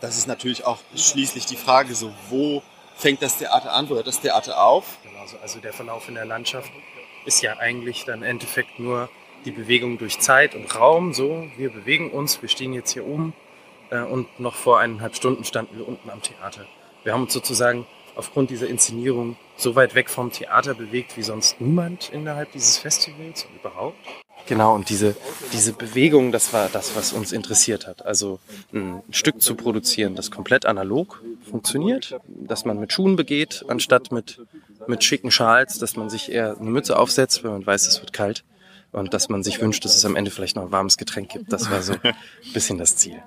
das 0.00 0.18
ist 0.18 0.26
natürlich 0.26 0.64
auch 0.64 0.78
schließlich 0.96 1.46
die 1.46 1.54
Frage, 1.54 1.94
so 1.94 2.12
wo 2.30 2.64
fängt 2.96 3.22
das 3.22 3.38
Theater 3.38 3.74
an, 3.74 3.88
wo 3.88 3.94
hört 3.94 4.08
das 4.08 4.18
Theater 4.18 4.60
auf? 4.60 4.98
Genau, 5.04 5.24
so. 5.24 5.36
also 5.38 5.60
der 5.60 5.72
Verlauf 5.72 6.08
in 6.08 6.16
der 6.16 6.26
Landschaft 6.26 6.72
ist 7.26 7.42
ja 7.42 7.58
eigentlich 7.58 8.04
dann 8.06 8.22
im 8.22 8.24
Endeffekt 8.24 8.80
nur 8.80 9.08
die 9.46 9.52
Bewegung 9.52 9.96
durch 9.96 10.18
Zeit 10.18 10.54
und 10.54 10.74
Raum. 10.74 11.14
So, 11.14 11.46
wir 11.56 11.70
bewegen 11.70 12.10
uns, 12.10 12.42
wir 12.42 12.48
stehen 12.48 12.72
jetzt 12.72 12.92
hier 12.92 13.06
oben 13.06 13.32
äh, 13.90 14.00
und 14.00 14.40
noch 14.40 14.54
vor 14.54 14.80
eineinhalb 14.80 15.14
Stunden 15.16 15.44
standen 15.44 15.78
wir 15.78 15.88
unten 15.88 16.10
am 16.10 16.20
Theater. 16.20 16.66
Wir 17.04 17.12
haben 17.12 17.22
uns 17.22 17.32
sozusagen 17.32 17.86
aufgrund 18.16 18.50
dieser 18.50 18.66
Inszenierung 18.66 19.36
so 19.56 19.76
weit 19.76 19.94
weg 19.94 20.10
vom 20.10 20.32
Theater 20.32 20.74
bewegt 20.74 21.16
wie 21.16 21.22
sonst 21.22 21.60
niemand 21.60 22.10
innerhalb 22.10 22.50
dieses 22.52 22.78
Festivals 22.78 23.46
überhaupt. 23.60 23.96
Genau, 24.46 24.74
und 24.74 24.90
diese, 24.90 25.16
diese 25.52 25.72
Bewegung, 25.72 26.30
das 26.30 26.52
war 26.52 26.68
das, 26.68 26.94
was 26.94 27.12
uns 27.12 27.32
interessiert 27.32 27.86
hat. 27.86 28.06
Also 28.06 28.38
ein 28.72 29.02
Stück 29.10 29.40
zu 29.40 29.54
produzieren, 29.54 30.14
das 30.14 30.30
komplett 30.30 30.66
analog 30.66 31.22
funktioniert, 31.48 32.18
dass 32.26 32.64
man 32.64 32.78
mit 32.78 32.92
Schuhen 32.92 33.16
begeht, 33.16 33.64
anstatt 33.68 34.12
mit, 34.12 34.40
mit 34.86 35.02
schicken 35.02 35.30
Schals, 35.30 35.78
dass 35.78 35.96
man 35.96 36.10
sich 36.10 36.30
eher 36.30 36.56
eine 36.58 36.70
Mütze 36.70 36.98
aufsetzt, 36.98 37.42
wenn 37.44 37.50
man 37.52 37.66
weiß, 37.66 37.86
es 37.86 38.00
wird 38.00 38.12
kalt. 38.12 38.44
Und 38.92 39.14
dass 39.14 39.28
man 39.28 39.42
sich 39.42 39.60
wünscht, 39.60 39.84
dass 39.84 39.96
es 39.96 40.04
am 40.04 40.16
Ende 40.16 40.30
vielleicht 40.30 40.56
noch 40.56 40.64
ein 40.64 40.72
warmes 40.72 40.96
Getränk 40.96 41.30
gibt. 41.30 41.52
Das 41.52 41.70
war 41.70 41.82
so 41.82 41.94
ein 42.02 42.14
bisschen 42.54 42.78
das 42.78 42.96
Ziel. 42.96 43.22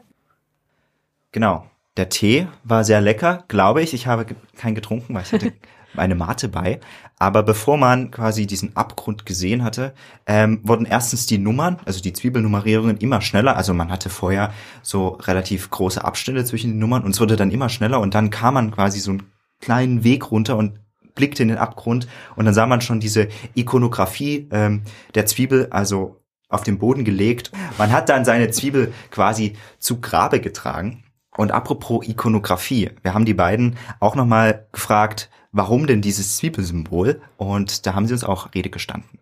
Genau. 1.31 1.69
Der 1.97 2.09
Tee 2.09 2.47
war 2.63 2.83
sehr 2.83 3.01
lecker, 3.01 3.43
glaube 3.47 3.81
ich. 3.81 3.93
Ich 3.93 4.07
habe 4.07 4.25
keinen 4.55 4.75
getrunken, 4.75 5.13
weil 5.13 5.23
ich 5.23 5.33
hatte 5.33 5.53
meine 5.93 6.15
Mate 6.15 6.47
bei. 6.47 6.79
Aber 7.17 7.43
bevor 7.43 7.77
man 7.77 8.11
quasi 8.11 8.47
diesen 8.47 8.75
Abgrund 8.77 9.25
gesehen 9.25 9.63
hatte, 9.63 9.93
ähm, 10.25 10.61
wurden 10.63 10.85
erstens 10.85 11.25
die 11.25 11.37
Nummern, 11.37 11.77
also 11.85 12.01
die 12.01 12.13
Zwiebelnummerierungen 12.13 12.97
immer 12.97 13.21
schneller. 13.21 13.57
Also 13.57 13.73
man 13.73 13.91
hatte 13.91 14.09
vorher 14.09 14.53
so 14.81 15.09
relativ 15.09 15.69
große 15.69 16.03
Abstände 16.03 16.45
zwischen 16.45 16.71
den 16.71 16.79
Nummern 16.79 17.03
und 17.03 17.11
es 17.11 17.19
wurde 17.19 17.35
dann 17.35 17.51
immer 17.51 17.69
schneller 17.69 17.99
und 17.99 18.15
dann 18.15 18.29
kam 18.29 18.53
man 18.53 18.71
quasi 18.71 18.99
so 18.99 19.11
einen 19.11 19.23
kleinen 19.59 20.03
Weg 20.05 20.31
runter 20.31 20.55
und 20.55 20.79
blickte 21.15 21.43
in 21.43 21.49
den 21.49 21.57
Abgrund 21.57 22.07
und 22.35 22.45
dann 22.45 22.53
sah 22.53 22.65
man 22.65 22.81
schon 22.81 22.99
diese 22.99 23.27
Ikonografie 23.55 24.47
ähm, 24.51 24.83
der 25.15 25.25
Zwiebel, 25.25 25.67
also 25.71 26.19
auf 26.49 26.63
den 26.63 26.79
Boden 26.79 27.05
gelegt. 27.05 27.51
Man 27.77 27.91
hat 27.91 28.09
dann 28.09 28.25
seine 28.25 28.49
Zwiebel 28.49 28.93
quasi 29.11 29.55
zu 29.77 30.01
Grabe 30.01 30.41
getragen. 30.41 31.03
Und 31.37 31.51
apropos 31.51 32.07
Ikonografie, 32.07 32.91
wir 33.01 33.13
haben 33.13 33.25
die 33.25 33.35
beiden 33.35 33.77
auch 33.99 34.15
nochmal 34.15 34.67
gefragt, 34.71 35.29
warum 35.51 35.87
denn 35.87 36.01
dieses 36.01 36.37
Zwiebelsymbol? 36.37 37.21
Und 37.37 37.85
da 37.85 37.93
haben 37.93 38.07
sie 38.07 38.13
uns 38.13 38.23
auch 38.23 38.53
Rede 38.53 38.69
gestanden. 38.69 39.19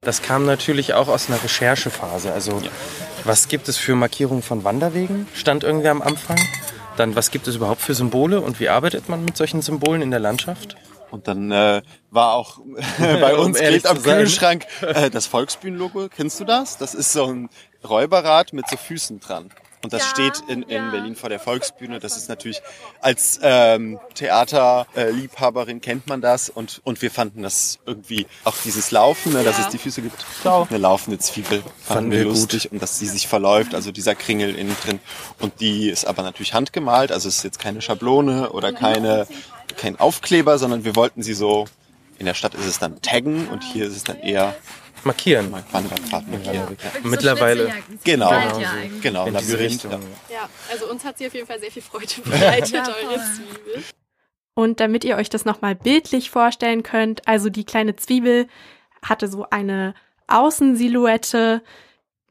Das 0.00 0.22
kam 0.22 0.46
natürlich 0.46 0.94
auch 0.94 1.08
aus 1.08 1.28
einer 1.28 1.42
Recherchephase. 1.42 2.32
Also 2.32 2.62
was 3.24 3.48
gibt 3.48 3.68
es 3.68 3.76
für 3.76 3.96
Markierungen 3.96 4.42
von 4.42 4.62
Wanderwegen? 4.62 5.26
Stand 5.34 5.64
irgendwie 5.64 5.88
am 5.88 6.00
Anfang. 6.00 6.38
Dann 6.96 7.16
was 7.16 7.30
gibt 7.30 7.48
es 7.48 7.56
überhaupt 7.56 7.80
für 7.80 7.94
Symbole 7.94 8.40
und 8.40 8.60
wie 8.60 8.68
arbeitet 8.68 9.08
man 9.08 9.24
mit 9.24 9.36
solchen 9.36 9.60
Symbolen 9.60 10.00
in 10.00 10.10
der 10.10 10.20
Landschaft? 10.20 10.76
Und 11.10 11.28
dann 11.28 11.50
äh, 11.50 11.82
war 12.10 12.34
auch 12.34 12.58
bei 12.98 13.34
Um 13.34 13.46
uns 13.46 13.58
ehrlich 13.58 13.84
klebt 13.84 13.96
am. 13.96 14.02
Kühlschrank 14.02 14.66
äh, 14.82 15.10
das 15.10 15.26
Volksbühnenlogo. 15.26 16.08
Kennst 16.14 16.38
du 16.40 16.44
das? 16.44 16.76
Das 16.78 16.94
ist 16.94 17.12
so 17.12 17.26
ein 17.26 17.48
Räuberrad 17.88 18.52
mit 18.52 18.68
so 18.68 18.76
Füßen 18.76 19.20
dran. 19.20 19.50
Und 19.84 19.92
das 19.92 20.08
steht 20.08 20.42
in, 20.48 20.62
in 20.64 20.90
Berlin 20.90 21.14
vor 21.14 21.28
der 21.28 21.38
Volksbühne. 21.38 22.00
Das 22.00 22.16
ist 22.16 22.28
natürlich 22.28 22.60
als 23.00 23.38
ähm, 23.44 24.00
Theaterliebhaberin 24.14 25.80
kennt 25.80 26.08
man 26.08 26.20
das 26.20 26.50
und 26.50 26.80
und 26.82 27.00
wir 27.00 27.12
fanden 27.12 27.42
das 27.44 27.78
irgendwie 27.86 28.26
auch 28.42 28.56
dieses 28.64 28.90
Laufen, 28.90 29.32
ne, 29.32 29.44
dass 29.44 29.60
es 29.60 29.68
die 29.68 29.78
Füße 29.78 30.02
gibt, 30.02 30.24
eine 30.44 30.78
laufende 30.78 31.20
Zwiebel 31.20 31.60
fanden, 31.60 31.72
Fanden 31.84 32.10
wir 32.10 32.18
wir 32.18 32.24
gut. 32.24 32.34
lustig 32.34 32.72
und 32.72 32.82
dass 32.82 32.98
sie 32.98 33.06
sich 33.06 33.28
verläuft, 33.28 33.74
also 33.76 33.92
dieser 33.92 34.16
Kringel 34.16 34.56
innen 34.56 34.76
drin 34.84 34.98
und 35.38 35.60
die 35.60 35.88
ist 35.88 36.06
aber 36.06 36.24
natürlich 36.24 36.54
handgemalt, 36.54 37.12
also 37.12 37.28
es 37.28 37.38
ist 37.38 37.44
jetzt 37.44 37.60
keine 37.60 37.80
Schablone 37.80 38.50
oder 38.50 38.72
keine 38.72 39.28
kein 39.76 39.98
Aufkleber, 39.98 40.58
sondern 40.58 40.84
wir 40.84 40.96
wollten 40.96 41.22
sie 41.22 41.34
so 41.34 41.66
in 42.18 42.26
der 42.26 42.34
Stadt 42.34 42.54
ist 42.54 42.66
es 42.66 42.78
dann 42.80 43.00
taggen 43.00 43.48
und 43.48 43.62
hier 43.62 43.86
ist 43.86 43.96
es 43.96 44.04
dann 44.04 44.18
eher 44.20 44.56
Markieren. 45.04 45.52
Wanderpfad 45.70 46.26
markieren. 46.28 46.76
Ja. 46.82 47.00
Mittlerweile 47.04 47.72
Genau, 48.02 48.30
Genau 48.30 48.54
so. 48.54 48.60
genau, 49.00 49.26
in 49.26 49.36
diese 49.36 49.52
Labyrinth. 49.52 49.84
Richtung. 49.84 49.92
Ja. 50.28 50.34
Ja, 50.34 50.48
also 50.72 50.90
uns 50.90 51.04
hat 51.04 51.18
sie 51.18 51.26
auf 51.28 51.34
jeden 51.34 51.46
Fall 51.46 51.60
sehr 51.60 51.70
viel 51.70 51.82
Freude 51.82 52.14
bereitet, 52.24 52.74
eure 52.74 53.18
Zwiebel. 53.18 53.84
Und 54.54 54.80
damit 54.80 55.04
ihr 55.04 55.16
euch 55.16 55.30
das 55.30 55.44
nochmal 55.44 55.76
bildlich 55.76 56.30
vorstellen 56.30 56.82
könnt, 56.82 57.28
also 57.28 57.48
die 57.48 57.64
kleine 57.64 57.94
Zwiebel 57.94 58.48
hatte 59.00 59.28
so 59.28 59.46
eine 59.50 59.94
Außensilhouette 60.26 61.62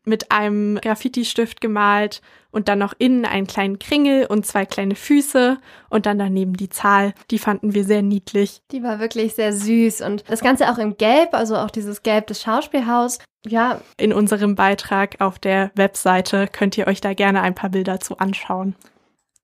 mit 0.07 0.31
einem 0.31 0.79
Graffiti-Stift 0.81 1.61
gemalt 1.61 2.21
und 2.51 2.67
dann 2.69 2.79
noch 2.79 2.93
innen 2.97 3.25
einen 3.25 3.45
kleinen 3.45 3.77
Kringel 3.77 4.25
und 4.25 4.45
zwei 4.45 4.65
kleine 4.65 4.95
Füße 4.95 5.57
und 5.89 6.05
dann 6.05 6.17
daneben 6.17 6.53
die 6.53 6.69
Zahl. 6.69 7.13
Die 7.29 7.37
fanden 7.39 7.73
wir 7.73 7.83
sehr 7.83 8.01
niedlich. 8.01 8.61
Die 8.71 8.81
war 8.81 8.99
wirklich 8.99 9.35
sehr 9.35 9.53
süß 9.53 10.01
und 10.01 10.23
das 10.27 10.41
Ganze 10.41 10.71
auch 10.71 10.77
in 10.77 10.97
Gelb, 10.97 11.33
also 11.33 11.55
auch 11.55 11.69
dieses 11.69 12.01
Gelb 12.03 12.27
des 12.27 12.41
Schauspielhaus. 12.41 13.19
Ja, 13.45 13.81
In 13.97 14.13
unserem 14.13 14.55
Beitrag 14.55 15.21
auf 15.21 15.39
der 15.39 15.71
Webseite 15.75 16.47
könnt 16.47 16.77
ihr 16.77 16.87
euch 16.87 17.01
da 17.01 17.13
gerne 17.13 17.41
ein 17.41 17.55
paar 17.55 17.69
Bilder 17.69 17.99
zu 17.99 18.17
anschauen. 18.17 18.75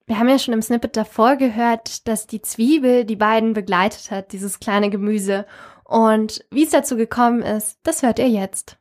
wir 0.06 0.18
haben 0.18 0.28
ja 0.28 0.38
schon 0.38 0.52
im 0.54 0.62
Snippet 0.62 0.96
davor 0.96 1.36
gehört, 1.36 2.08
dass 2.08 2.26
die 2.26 2.42
Zwiebel 2.42 3.04
die 3.04 3.16
beiden 3.16 3.52
begleitet 3.52 4.10
hat, 4.10 4.32
dieses 4.32 4.60
kleine 4.60 4.90
Gemüse. 4.90 5.46
Und 5.84 6.44
wie 6.50 6.64
es 6.64 6.70
dazu 6.70 6.96
gekommen 6.96 7.42
ist, 7.42 7.78
das 7.82 8.02
hört 8.02 8.18
ihr 8.18 8.28
jetzt. 8.28 8.78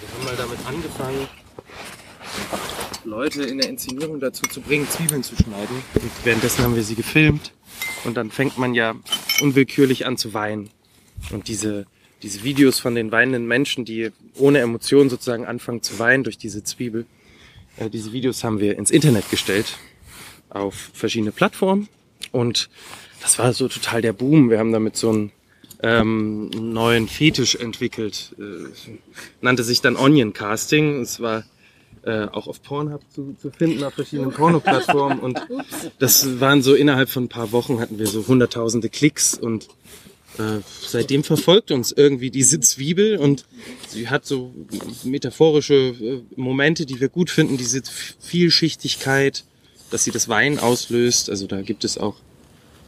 Wir 0.00 0.08
haben 0.14 0.24
mal 0.24 0.36
damit 0.36 0.58
angefangen, 0.66 1.28
Leute 3.04 3.42
in 3.42 3.58
der 3.58 3.68
Inszenierung 3.68 4.20
dazu 4.20 4.42
zu 4.42 4.60
bringen, 4.60 4.88
Zwiebeln 4.88 5.22
zu 5.22 5.34
schneiden. 5.36 5.82
Und 5.94 6.10
währenddessen 6.24 6.64
haben 6.64 6.76
wir 6.76 6.84
sie 6.84 6.94
gefilmt. 6.94 7.52
Und 8.04 8.16
dann 8.16 8.30
fängt 8.30 8.58
man 8.58 8.74
ja 8.74 8.94
unwillkürlich 9.40 10.06
an 10.06 10.16
zu 10.16 10.34
weinen. 10.34 10.70
Und 11.30 11.48
diese, 11.48 11.86
diese 12.22 12.44
Videos 12.44 12.78
von 12.78 12.94
den 12.94 13.10
weinenden 13.10 13.46
Menschen, 13.46 13.84
die 13.84 14.10
ohne 14.36 14.60
Emotion 14.60 15.10
sozusagen 15.10 15.46
anfangen 15.46 15.82
zu 15.82 15.98
weinen 15.98 16.24
durch 16.24 16.38
diese 16.38 16.62
Zwiebel, 16.64 17.06
äh, 17.76 17.90
diese 17.90 18.12
Videos 18.12 18.44
haben 18.44 18.60
wir 18.60 18.78
ins 18.78 18.90
Internet 18.90 19.30
gestellt. 19.30 19.78
Auf 20.50 20.90
verschiedene 20.92 21.32
Plattformen. 21.32 21.88
Und 22.30 22.70
das 23.20 23.38
war 23.38 23.52
so 23.52 23.68
total 23.68 24.02
der 24.02 24.12
Boom. 24.12 24.50
Wir 24.50 24.58
haben 24.58 24.72
damit 24.72 24.96
so 24.96 25.10
einen 25.10 25.32
ähm, 25.82 26.50
neuen 26.50 27.08
Fetisch 27.08 27.56
entwickelt. 27.56 28.34
Äh, 28.38 28.68
nannte 29.40 29.64
sich 29.64 29.80
dann 29.80 29.96
Onion 29.96 30.32
Casting. 30.32 31.00
Es 31.00 31.20
war 31.20 31.44
äh, 32.04 32.26
auch 32.26 32.46
auf 32.46 32.62
Pornhub 32.62 33.02
zu, 33.14 33.34
zu 33.40 33.50
finden, 33.50 33.84
auf 33.84 33.94
verschiedenen 33.94 34.32
Porno-Plattformen. 34.32 35.20
Und 35.20 35.40
das 35.98 36.40
waren 36.40 36.62
so 36.62 36.74
innerhalb 36.74 37.08
von 37.08 37.24
ein 37.24 37.28
paar 37.28 37.52
Wochen 37.52 37.80
hatten 37.80 37.98
wir 37.98 38.06
so 38.06 38.26
hunderttausende 38.26 38.88
Klicks 38.88 39.34
und 39.34 39.68
äh, 40.38 40.60
seitdem 40.80 41.24
verfolgt 41.24 41.70
uns 41.70 41.92
irgendwie 41.92 42.30
diese 42.30 42.58
Zwiebel 42.60 43.18
und 43.18 43.44
sie 43.88 44.08
hat 44.08 44.24
so 44.24 44.54
metaphorische 45.04 45.74
äh, 45.74 46.22
Momente, 46.36 46.86
die 46.86 47.00
wir 47.00 47.10
gut 47.10 47.28
finden, 47.28 47.58
diese 47.58 47.82
Vielschichtigkeit, 48.18 49.44
dass 49.90 50.04
sie 50.04 50.10
das 50.10 50.28
Wein 50.28 50.58
auslöst. 50.58 51.28
Also 51.28 51.46
da 51.46 51.60
gibt 51.60 51.84
es 51.84 51.98
auch 51.98 52.16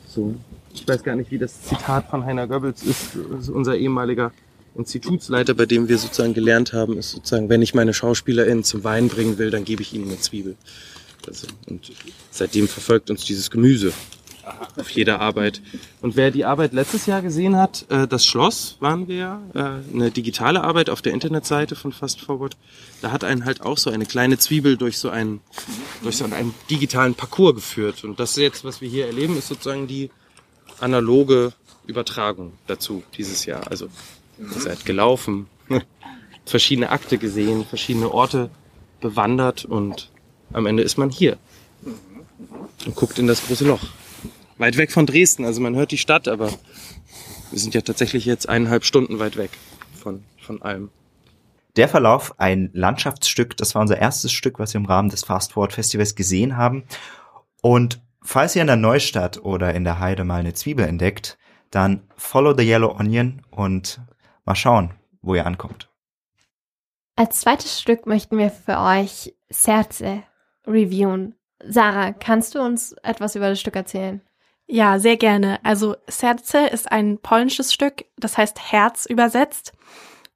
so, 0.08 0.34
ich 0.75 0.87
weiß 0.87 1.02
gar 1.02 1.16
nicht, 1.16 1.31
wie 1.31 1.38
das 1.38 1.62
Zitat 1.62 2.11
von 2.11 2.25
Heiner 2.25 2.47
Goebbels 2.47 2.83
ist, 2.83 3.14
ist 3.38 3.49
unser 3.49 3.76
ehemaliger 3.76 4.33
Institutsleiter, 4.76 5.54
bei 5.54 5.66
dem 5.66 5.88
wir 5.88 5.99
sozusagen 5.99 6.35
gelernt 6.35 6.73
haben, 6.73 6.99
ist 6.99 7.12
sozusagen, 7.12 7.49
wenn 7.49 7.62
ich 7.62 7.75
meine 7.75 7.95
SchauspielerInnen 7.95 8.64
zum 8.64 8.83
Wein 8.83 9.09
bringen 9.09 9.38
will, 9.38 9.50
dann 9.50 9.64
gebe 9.64 9.83
ich 9.83 9.95
ihnen 9.95 10.09
eine 10.09 10.19
Zwiebel. 10.19 10.57
Also, 11.26 11.47
und 11.69 11.93
seitdem 12.31 12.69
verfolgt 12.69 13.09
uns 13.09 13.25
dieses 13.25 13.50
Gemüse 13.50 13.93
auf 14.76 14.90
jeder 14.90 15.21
Arbeit. 15.21 15.62
Und 16.02 16.16
wer 16.16 16.31
die 16.31 16.45
Arbeit 16.45 16.75
letztes 16.75 17.07
Jahr 17.07 17.23
gesehen 17.23 17.57
hat, 17.57 17.87
äh, 17.88 18.07
das 18.07 18.26
Schloss 18.26 18.76
waren 18.81 19.09
wir, 19.09 19.40
äh, 19.54 19.95
eine 19.95 20.11
digitale 20.11 20.62
Arbeit 20.62 20.90
auf 20.90 21.00
der 21.00 21.14
Internetseite 21.14 21.76
von 21.76 21.93
Fast 21.93 22.21
Forward. 22.21 22.57
Da 23.00 23.11
hat 23.11 23.25
einen 23.25 23.47
halt 23.47 23.62
auch 23.62 23.78
so 23.78 23.90
eine 23.90 24.04
kleine 24.04 24.37
Zwiebel 24.37 24.76
durch 24.76 24.99
so 24.99 25.09
einen, 25.09 25.40
durch 26.02 26.19
so 26.19 26.25
einen 26.25 26.54
digitalen 26.69 27.14
Parcours 27.14 27.54
geführt. 27.54 28.04
Und 28.04 28.21
das 28.21 28.37
jetzt, 28.37 28.64
was 28.64 28.83
wir 28.83 28.88
hier 28.88 29.07
erleben, 29.07 29.38
ist 29.38 29.49
sozusagen 29.49 29.87
die 29.87 30.11
analoge 30.81 31.52
Übertragung 31.87 32.52
dazu 32.66 33.02
dieses 33.16 33.47
Jahr. 33.47 33.71
Also 33.71 33.88
ihr 34.38 34.61
seid 34.61 34.85
gelaufen, 34.85 35.47
verschiedene 36.47 36.90
Akte 36.90 37.19
gesehen, 37.19 37.64
verschiedene 37.64 38.11
Orte 38.12 38.50
bewandert 39.00 39.64
und 39.64 40.11
am 40.52 40.66
Ende 40.66 40.83
ist 40.83 40.97
man 40.97 41.11
hier 41.11 41.37
und 42.87 42.95
guckt 42.95 43.19
in 43.19 43.26
das 43.26 43.47
große 43.47 43.66
Loch. 43.66 43.83
Weit 44.57 44.76
weg 44.76 44.93
von 44.93 45.07
Dresden, 45.07 45.45
also 45.45 45.61
man 45.61 45.75
hört 45.75 45.90
die 45.90 45.99
Stadt, 45.99 46.28
aber 46.28 46.50
wir 47.50 47.59
sind 47.59 47.75
ja 47.75 47.81
tatsächlich 47.81 48.25
jetzt 48.25 48.49
eineinhalb 48.49 48.85
Stunden 48.85 49.19
weit 49.19 49.37
weg 49.37 49.50
von, 50.00 50.23
von 50.40 50.62
allem. 50.62 50.90
Der 51.76 51.88
Verlauf, 51.88 52.38
ein 52.38 52.71
Landschaftsstück, 52.73 53.57
das 53.57 53.75
war 53.75 53.83
unser 53.83 53.99
erstes 53.99 54.31
Stück, 54.31 54.61
was 54.61 54.75
wir 54.75 54.81
im 54.81 54.87
Rahmen 54.87 55.09
des 55.09 55.25
Fast 55.25 55.52
Forward 55.54 55.73
Festivals 55.73 56.14
gesehen 56.14 56.57
haben. 56.57 56.85
Und 57.62 58.00
falls 58.25 58.57
ihr 58.57 58.62
in 58.62 58.66
der 58.66 58.76
Neustadt 58.76 59.43
oder 59.45 59.75
in 59.75 59.85
der 59.85 60.00
Heide 60.00 60.25
mal 60.25 60.40
eine 60.40 60.54
Zwiebel 60.54 60.87
entdeckt, 60.87 61.38
dann 61.71 62.09
follow 62.16 62.54
the 62.57 62.64
yellow 62.64 62.99
onion 62.99 63.43
und 63.50 64.00
mal 64.45 64.54
schauen, 64.54 64.95
wo 65.23 65.35
ihr 65.35 65.47
ankommt. 65.47 65.88
Als 67.16 67.40
zweites 67.40 67.81
Stück 67.81 68.07
möchten 68.07 68.38
wir 68.38 68.50
für 68.50 68.78
euch 68.78 69.35
Serze 69.49 70.25
reviewen. 70.66 71.37
Sarah, 71.62 72.12
kannst 72.12 72.54
du 72.54 72.61
uns 72.61 72.93
etwas 73.02 73.37
über 73.37 73.49
das 73.49 73.61
Stück 73.61 73.76
erzählen? 73.76 74.21
Ja, 74.66 74.99
sehr 74.99 75.16
gerne. 75.16 75.61
Also 75.62 75.97
Serce 76.07 76.69
ist 76.73 76.90
ein 76.90 77.19
polnisches 77.19 77.73
Stück, 77.73 78.07
das 78.16 78.38
heißt 78.38 78.73
Herz 78.73 79.07
übersetzt. 79.07 79.73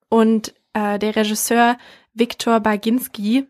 Und 0.09 0.55
äh, 0.75 0.99
der 0.99 1.17
Regisseur 1.17 1.79
Viktor 2.15 2.61
Baginski 2.61 3.47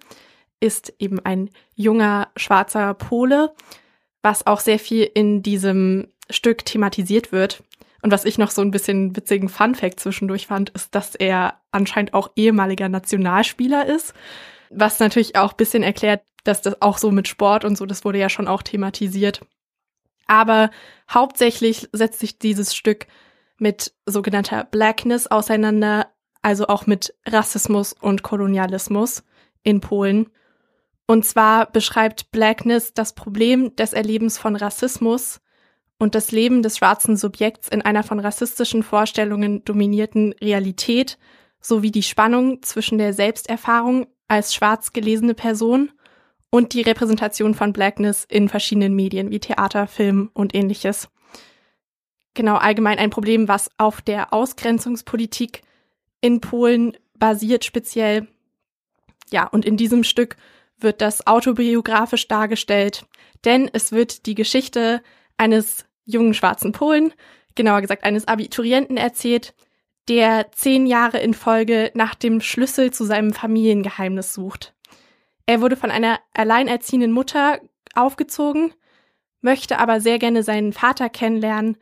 ist 0.60 0.92
eben 0.98 1.24
ein 1.24 1.50
junger 1.74 2.28
schwarzer 2.36 2.94
Pole, 2.94 3.52
was 4.22 4.46
auch 4.46 4.60
sehr 4.60 4.78
viel 4.78 5.08
in 5.14 5.42
diesem 5.42 6.08
Stück 6.30 6.64
thematisiert 6.64 7.32
wird. 7.32 7.62
Und 8.02 8.12
was 8.12 8.24
ich 8.24 8.38
noch 8.38 8.50
so 8.50 8.62
ein 8.62 8.70
bisschen 8.70 9.16
witzigen 9.16 9.48
Funfact 9.48 9.98
zwischendurch 9.98 10.46
fand, 10.46 10.70
ist, 10.70 10.94
dass 10.94 11.14
er 11.14 11.60
anscheinend 11.72 12.14
auch 12.14 12.30
ehemaliger 12.36 12.88
Nationalspieler 12.88 13.86
ist. 13.86 14.14
Was 14.70 15.00
natürlich 15.00 15.36
auch 15.36 15.52
ein 15.52 15.56
bisschen 15.56 15.82
erklärt, 15.82 16.22
dass 16.44 16.62
das 16.62 16.80
auch 16.80 16.98
so 16.98 17.10
mit 17.10 17.28
Sport 17.28 17.64
und 17.64 17.76
so, 17.76 17.86
das 17.86 18.04
wurde 18.04 18.18
ja 18.18 18.28
schon 18.28 18.48
auch 18.48 18.62
thematisiert. 18.62 19.40
Aber 20.26 20.70
hauptsächlich 21.10 21.88
setzt 21.92 22.20
sich 22.20 22.38
dieses 22.38 22.74
Stück 22.76 23.06
mit 23.58 23.92
sogenannter 24.06 24.64
Blackness 24.64 25.26
auseinander, 25.26 26.12
also 26.42 26.68
auch 26.68 26.86
mit 26.86 27.14
Rassismus 27.26 27.92
und 27.92 28.22
Kolonialismus 28.22 29.24
in 29.62 29.80
Polen. 29.80 30.30
Und 31.10 31.24
zwar 31.24 31.64
beschreibt 31.72 32.30
Blackness 32.32 32.92
das 32.92 33.14
Problem 33.14 33.74
des 33.76 33.94
Erlebens 33.94 34.36
von 34.36 34.54
Rassismus 34.54 35.40
und 35.98 36.14
das 36.14 36.32
Leben 36.32 36.62
des 36.62 36.76
schwarzen 36.76 37.16
Subjekts 37.16 37.68
in 37.68 37.80
einer 37.80 38.02
von 38.02 38.20
rassistischen 38.20 38.82
Vorstellungen 38.82 39.64
dominierten 39.64 40.34
Realität 40.34 41.18
sowie 41.62 41.90
die 41.90 42.02
Spannung 42.02 42.62
zwischen 42.62 42.98
der 42.98 43.14
Selbsterfahrung 43.14 44.06
als 44.28 44.54
schwarz 44.54 44.92
gelesene 44.92 45.32
Person 45.32 45.90
und 46.50 46.74
die 46.74 46.82
Repräsentation 46.82 47.54
von 47.54 47.72
Blackness 47.72 48.26
in 48.28 48.50
verschiedenen 48.50 48.94
Medien 48.94 49.30
wie 49.30 49.40
Theater, 49.40 49.86
Film 49.86 50.30
und 50.34 50.54
ähnliches. 50.54 51.08
Genau, 52.34 52.56
allgemein 52.56 52.98
ein 52.98 53.10
Problem, 53.10 53.48
was 53.48 53.70
auf 53.78 54.02
der 54.02 54.34
Ausgrenzungspolitik 54.34 55.62
in 56.20 56.42
Polen 56.42 56.98
basiert 57.18 57.64
speziell 57.64 58.28
Ja, 59.30 59.46
und 59.46 59.64
in 59.64 59.78
diesem 59.78 60.04
Stück 60.04 60.36
wird 60.80 61.00
das 61.00 61.26
autobiografisch 61.26 62.28
dargestellt, 62.28 63.06
denn 63.44 63.70
es 63.72 63.92
wird 63.92 64.26
die 64.26 64.34
Geschichte 64.34 65.02
eines 65.36 65.86
jungen 66.04 66.34
schwarzen 66.34 66.72
Polen, 66.72 67.12
genauer 67.54 67.80
gesagt 67.80 68.04
eines 68.04 68.26
Abiturienten 68.26 68.96
erzählt, 68.96 69.54
der 70.08 70.50
zehn 70.52 70.86
Jahre 70.86 71.18
in 71.18 71.34
Folge 71.34 71.90
nach 71.94 72.14
dem 72.14 72.40
Schlüssel 72.40 72.92
zu 72.92 73.04
seinem 73.04 73.32
Familiengeheimnis 73.32 74.32
sucht. 74.32 74.74
Er 75.46 75.60
wurde 75.60 75.76
von 75.76 75.90
einer 75.90 76.18
alleinerziehenden 76.34 77.12
Mutter 77.12 77.60
aufgezogen, 77.94 78.72
möchte 79.40 79.78
aber 79.78 80.00
sehr 80.00 80.18
gerne 80.18 80.42
seinen 80.42 80.72
Vater 80.72 81.08
kennenlernen, 81.08 81.76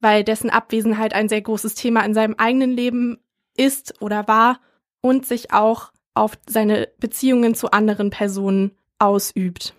weil 0.00 0.24
dessen 0.24 0.50
Abwesenheit 0.50 1.14
ein 1.14 1.28
sehr 1.28 1.42
großes 1.42 1.74
Thema 1.74 2.04
in 2.04 2.14
seinem 2.14 2.34
eigenen 2.38 2.72
Leben 2.72 3.18
ist 3.56 4.00
oder 4.00 4.26
war 4.26 4.60
und 5.00 5.26
sich 5.26 5.52
auch 5.52 5.92
auf 6.20 6.38
seine 6.46 6.88
Beziehungen 6.98 7.54
zu 7.54 7.70
anderen 7.70 8.10
Personen 8.10 8.72
ausübt. 8.98 9.74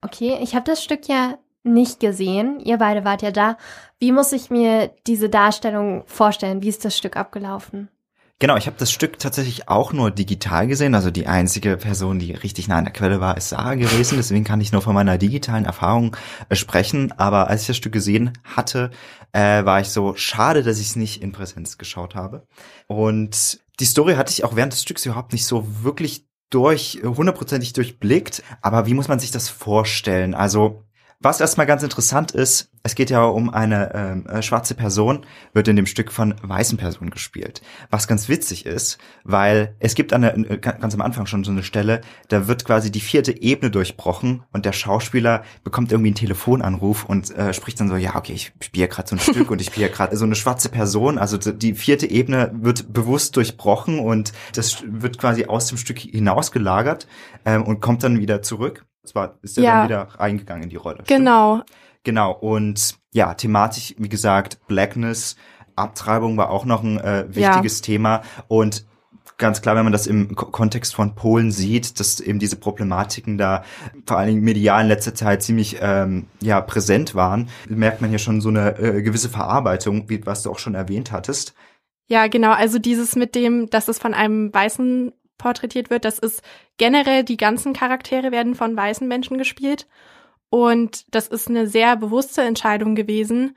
Okay, 0.00 0.38
ich 0.40 0.54
habe 0.54 0.64
das 0.64 0.82
Stück 0.82 1.08
ja 1.08 1.38
nicht 1.62 2.00
gesehen. 2.00 2.58
Ihr 2.58 2.78
beide 2.78 3.04
wart 3.04 3.20
ja 3.20 3.30
da. 3.30 3.58
Wie 4.00 4.12
muss 4.12 4.32
ich 4.32 4.48
mir 4.48 4.90
diese 5.06 5.28
Darstellung 5.28 6.04
vorstellen? 6.06 6.62
Wie 6.62 6.68
ist 6.68 6.84
das 6.86 6.96
Stück 6.96 7.16
abgelaufen? 7.16 7.88
Genau, 8.38 8.56
ich 8.56 8.66
habe 8.66 8.76
das 8.76 8.90
Stück 8.90 9.20
tatsächlich 9.20 9.68
auch 9.68 9.92
nur 9.92 10.10
digital 10.10 10.66
gesehen. 10.66 10.96
Also 10.96 11.12
die 11.12 11.28
einzige 11.28 11.76
Person, 11.76 12.18
die 12.18 12.32
richtig 12.32 12.66
nah 12.66 12.78
an 12.78 12.84
der 12.84 12.92
Quelle 12.92 13.20
war, 13.20 13.36
ist 13.36 13.50
Sarah 13.50 13.76
gewesen. 13.76 14.16
Deswegen 14.16 14.42
kann 14.42 14.60
ich 14.60 14.72
nur 14.72 14.82
von 14.82 14.94
meiner 14.94 15.18
digitalen 15.18 15.64
Erfahrung 15.64 16.16
äh, 16.48 16.56
sprechen. 16.56 17.12
Aber 17.18 17.46
als 17.48 17.60
ich 17.60 17.66
das 17.68 17.76
Stück 17.76 17.92
gesehen 17.92 18.32
hatte, 18.42 18.90
äh, 19.30 19.64
war 19.64 19.80
ich 19.80 19.90
so 19.90 20.16
schade, 20.16 20.64
dass 20.64 20.80
ich 20.80 20.88
es 20.88 20.96
nicht 20.96 21.22
in 21.22 21.30
Präsenz 21.30 21.78
geschaut 21.78 22.16
habe. 22.16 22.48
Und 22.88 23.60
die 23.80 23.84
Story 23.84 24.14
hatte 24.14 24.32
ich 24.32 24.44
auch 24.44 24.56
während 24.56 24.72
des 24.72 24.82
Stücks 24.82 25.06
überhaupt 25.06 25.32
nicht 25.32 25.46
so 25.46 25.82
wirklich 25.82 26.26
durch, 26.50 27.00
hundertprozentig 27.02 27.72
durchblickt. 27.72 28.42
Aber 28.60 28.86
wie 28.86 28.94
muss 28.94 29.08
man 29.08 29.18
sich 29.18 29.30
das 29.30 29.48
vorstellen? 29.48 30.34
Also 30.34 30.82
was 31.22 31.40
erstmal 31.40 31.66
ganz 31.66 31.82
interessant 31.82 32.32
ist, 32.32 32.70
es 32.82 32.94
geht 32.94 33.10
ja 33.10 33.24
um 33.24 33.50
eine 33.50 33.94
ähm, 33.94 34.26
äh, 34.26 34.42
schwarze 34.42 34.74
Person, 34.74 35.24
wird 35.52 35.68
in 35.68 35.76
dem 35.76 35.86
Stück 35.86 36.10
von 36.10 36.34
weißen 36.42 36.78
Personen 36.78 37.10
gespielt. 37.10 37.62
Was 37.90 38.08
ganz 38.08 38.28
witzig 38.28 38.66
ist, 38.66 38.98
weil 39.22 39.76
es 39.78 39.94
gibt 39.94 40.10
der, 40.10 40.36
äh, 40.36 40.58
ganz 40.58 40.94
am 40.94 41.00
Anfang 41.00 41.26
schon 41.26 41.44
so 41.44 41.52
eine 41.52 41.62
Stelle, 41.62 42.00
da 42.28 42.48
wird 42.48 42.64
quasi 42.64 42.90
die 42.90 43.00
vierte 43.00 43.40
Ebene 43.40 43.70
durchbrochen 43.70 44.42
und 44.52 44.64
der 44.64 44.72
Schauspieler 44.72 45.44
bekommt 45.62 45.92
irgendwie 45.92 46.08
einen 46.08 46.16
Telefonanruf 46.16 47.04
und 47.04 47.30
äh, 47.36 47.54
spricht 47.54 47.78
dann 47.78 47.88
so, 47.88 47.96
ja, 47.96 48.16
okay, 48.16 48.32
ich 48.32 48.52
spiele 48.60 48.88
gerade 48.88 49.08
so 49.08 49.16
ein 49.16 49.20
Stück 49.20 49.50
und 49.50 49.60
ich 49.60 49.68
spiele 49.68 49.88
gerade 49.88 50.16
so 50.16 50.24
eine 50.24 50.34
schwarze 50.34 50.68
Person. 50.68 51.18
Also 51.18 51.38
die 51.38 51.74
vierte 51.74 52.10
Ebene 52.10 52.50
wird 52.52 52.92
bewusst 52.92 53.36
durchbrochen 53.36 54.00
und 54.00 54.32
das 54.54 54.82
wird 54.86 55.18
quasi 55.18 55.46
aus 55.46 55.66
dem 55.66 55.78
Stück 55.78 55.98
hinausgelagert 56.00 57.06
ähm, 57.44 57.62
und 57.62 57.80
kommt 57.80 58.02
dann 58.02 58.18
wieder 58.18 58.42
zurück. 58.42 58.84
Zwar 59.04 59.38
ist 59.42 59.58
er 59.58 59.64
Ja. 59.64 59.74
dann 59.78 59.88
wieder 59.88 60.08
reingegangen 60.18 60.64
in 60.64 60.70
die 60.70 60.76
Rolle. 60.76 60.98
Stimmt. 61.04 61.08
Genau. 61.20 61.62
Genau, 62.04 62.32
und 62.32 62.96
ja, 63.12 63.34
thematisch, 63.34 63.94
wie 63.98 64.08
gesagt, 64.08 64.66
Blackness, 64.66 65.36
Abtreibung 65.76 66.36
war 66.36 66.50
auch 66.50 66.64
noch 66.64 66.82
ein 66.82 66.98
äh, 66.98 67.26
wichtiges 67.28 67.80
Thema. 67.80 68.22
Und 68.48 68.84
ganz 69.38 69.62
klar, 69.62 69.76
wenn 69.76 69.84
man 69.84 69.92
das 69.92 70.06
im 70.08 70.34
Ko- 70.34 70.46
Kontext 70.46 70.94
von 70.94 71.14
Polen 71.14 71.50
sieht, 71.52 72.00
dass 72.00 72.20
eben 72.20 72.38
diese 72.40 72.56
Problematiken 72.56 73.38
da 73.38 73.64
vor 74.06 74.18
allen 74.18 74.28
Dingen 74.28 74.42
medial 74.42 74.82
in 74.82 74.88
letzter 74.88 75.14
Zeit 75.14 75.42
ziemlich 75.42 75.78
ähm, 75.80 76.26
ja, 76.40 76.60
präsent 76.60 77.14
waren, 77.14 77.48
merkt 77.68 78.00
man 78.00 78.10
hier 78.10 78.18
schon 78.18 78.40
so 78.40 78.48
eine 78.48 78.76
äh, 78.78 79.02
gewisse 79.02 79.28
Verarbeitung, 79.28 80.08
wie 80.08 80.24
was 80.26 80.42
du 80.42 80.50
auch 80.50 80.58
schon 80.58 80.74
erwähnt 80.74 81.12
hattest. 81.12 81.54
Ja, 82.08 82.26
genau. 82.26 82.50
Also 82.52 82.78
dieses 82.78 83.14
mit 83.16 83.34
dem, 83.34 83.70
dass 83.70 83.88
es 83.88 83.98
von 83.98 84.12
einem 84.12 84.52
Weißen 84.52 85.12
porträtiert 85.38 85.88
wird, 85.90 86.04
das 86.04 86.18
ist 86.18 86.42
generell, 86.82 87.22
die 87.22 87.36
ganzen 87.36 87.74
Charaktere 87.74 88.32
werden 88.32 88.56
von 88.56 88.76
weißen 88.76 89.06
Menschen 89.06 89.38
gespielt. 89.38 89.86
Und 90.50 91.04
das 91.14 91.28
ist 91.28 91.48
eine 91.48 91.68
sehr 91.68 91.94
bewusste 91.94 92.42
Entscheidung 92.42 92.96
gewesen. 92.96 93.56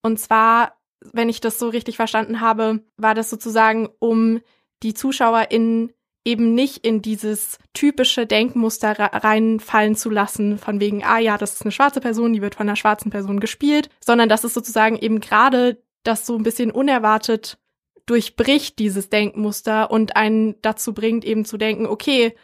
Und 0.00 0.18
zwar, 0.18 0.72
wenn 1.12 1.28
ich 1.28 1.42
das 1.42 1.58
so 1.58 1.68
richtig 1.68 1.96
verstanden 1.96 2.40
habe, 2.40 2.80
war 2.96 3.14
das 3.14 3.28
sozusagen, 3.28 3.90
um 3.98 4.40
die 4.82 4.94
ZuschauerInnen 4.94 5.92
eben 6.24 6.54
nicht 6.54 6.86
in 6.86 7.02
dieses 7.02 7.58
typische 7.74 8.24
Denkmuster 8.24 8.98
reinfallen 8.98 9.94
zu 9.94 10.08
lassen, 10.08 10.56
von 10.56 10.80
wegen, 10.80 11.04
ah 11.04 11.18
ja, 11.18 11.36
das 11.36 11.56
ist 11.56 11.62
eine 11.64 11.72
schwarze 11.72 12.00
Person, 12.00 12.32
die 12.32 12.40
wird 12.40 12.54
von 12.54 12.66
einer 12.66 12.76
schwarzen 12.76 13.10
Person 13.10 13.40
gespielt, 13.40 13.90
sondern 14.02 14.30
dass 14.30 14.42
es 14.42 14.54
sozusagen 14.54 14.96
eben 14.96 15.20
gerade 15.20 15.82
das 16.02 16.24
so 16.24 16.34
ein 16.34 16.44
bisschen 16.44 16.70
unerwartet 16.70 17.58
durchbricht, 18.06 18.78
dieses 18.78 19.10
Denkmuster 19.10 19.90
und 19.90 20.16
einen 20.16 20.54
dazu 20.62 20.94
bringt, 20.94 21.26
eben 21.26 21.44
zu 21.44 21.58
denken, 21.58 21.84
okay, 21.84 22.34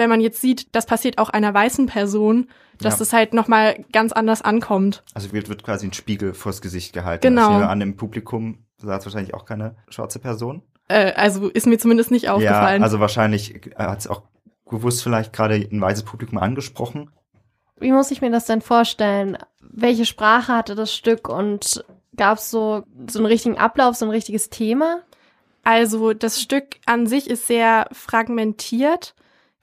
wenn 0.00 0.10
man 0.10 0.20
jetzt 0.20 0.40
sieht, 0.40 0.74
das 0.74 0.86
passiert 0.86 1.18
auch 1.18 1.28
einer 1.28 1.54
weißen 1.54 1.86
Person, 1.86 2.48
dass 2.80 2.98
Ja. 2.98 3.02
es 3.04 3.12
halt 3.12 3.34
nochmal 3.34 3.84
ganz 3.92 4.10
anders 4.12 4.42
ankommt. 4.42 5.04
Also 5.14 5.32
wird, 5.32 5.48
wird 5.48 5.62
quasi 5.62 5.86
ein 5.86 5.92
Spiegel 5.92 6.34
vors 6.34 6.60
Gesicht 6.60 6.92
gehalten. 6.92 7.22
Genau. 7.22 7.42
Ich 7.44 7.50
nehme 7.50 7.68
an, 7.68 7.80
im 7.80 7.96
Publikum 7.96 8.64
saß 8.78 9.04
wahrscheinlich 9.06 9.34
auch 9.34 9.44
keine 9.44 9.76
schwarze 9.88 10.18
Person. 10.18 10.62
Äh, 10.88 11.12
also 11.12 11.48
ist 11.48 11.66
mir 11.68 11.78
zumindest 11.78 12.10
nicht 12.10 12.28
aufgefallen. 12.28 12.80
Ja, 12.80 12.84
also 12.84 12.98
wahrscheinlich 12.98 13.60
hat 13.76 14.00
es 14.00 14.08
auch 14.08 14.22
gewusst 14.66 15.02
vielleicht 15.02 15.32
gerade 15.32 15.54
ein 15.54 15.80
weißes 15.80 16.04
Publikum 16.04 16.38
angesprochen. 16.38 17.10
Wie 17.78 17.92
muss 17.92 18.10
ich 18.10 18.20
mir 18.20 18.30
das 18.30 18.46
denn 18.46 18.60
vorstellen? 18.60 19.38
Welche 19.60 20.04
Sprache 20.06 20.52
hatte 20.54 20.74
das 20.74 20.92
Stück 20.94 21.28
und 21.28 21.84
gab 22.16 22.38
es 22.38 22.50
so, 22.50 22.82
so 23.08 23.18
einen 23.18 23.26
richtigen 23.26 23.58
Ablauf, 23.58 23.96
so 23.96 24.04
ein 24.06 24.10
richtiges 24.10 24.50
Thema? 24.50 25.00
Also 25.62 26.12
das 26.14 26.40
Stück 26.40 26.76
an 26.86 27.06
sich 27.06 27.28
ist 27.28 27.46
sehr 27.46 27.86
fragmentiert 27.92 29.14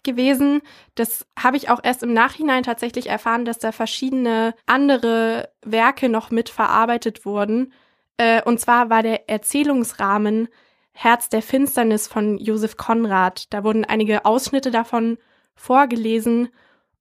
gewesen. 0.07 0.61
Das 0.95 1.27
habe 1.37 1.57
ich 1.57 1.69
auch 1.69 1.79
erst 1.83 2.01
im 2.01 2.13
Nachhinein 2.13 2.63
tatsächlich 2.63 3.07
erfahren, 3.07 3.45
dass 3.45 3.59
da 3.59 3.71
verschiedene 3.71 4.55
andere 4.65 5.49
Werke 5.63 6.09
noch 6.09 6.31
mit 6.31 6.49
verarbeitet 6.49 7.25
wurden. 7.25 7.73
Äh, 8.17 8.41
und 8.41 8.59
zwar 8.59 8.89
war 8.89 9.03
der 9.03 9.29
Erzählungsrahmen 9.29 10.47
Herz 10.93 11.29
der 11.29 11.43
Finsternis 11.43 12.07
von 12.07 12.39
Josef 12.39 12.77
Konrad. 12.77 13.53
Da 13.53 13.63
wurden 13.63 13.85
einige 13.85 14.25
Ausschnitte 14.25 14.71
davon 14.71 15.19
vorgelesen 15.53 16.49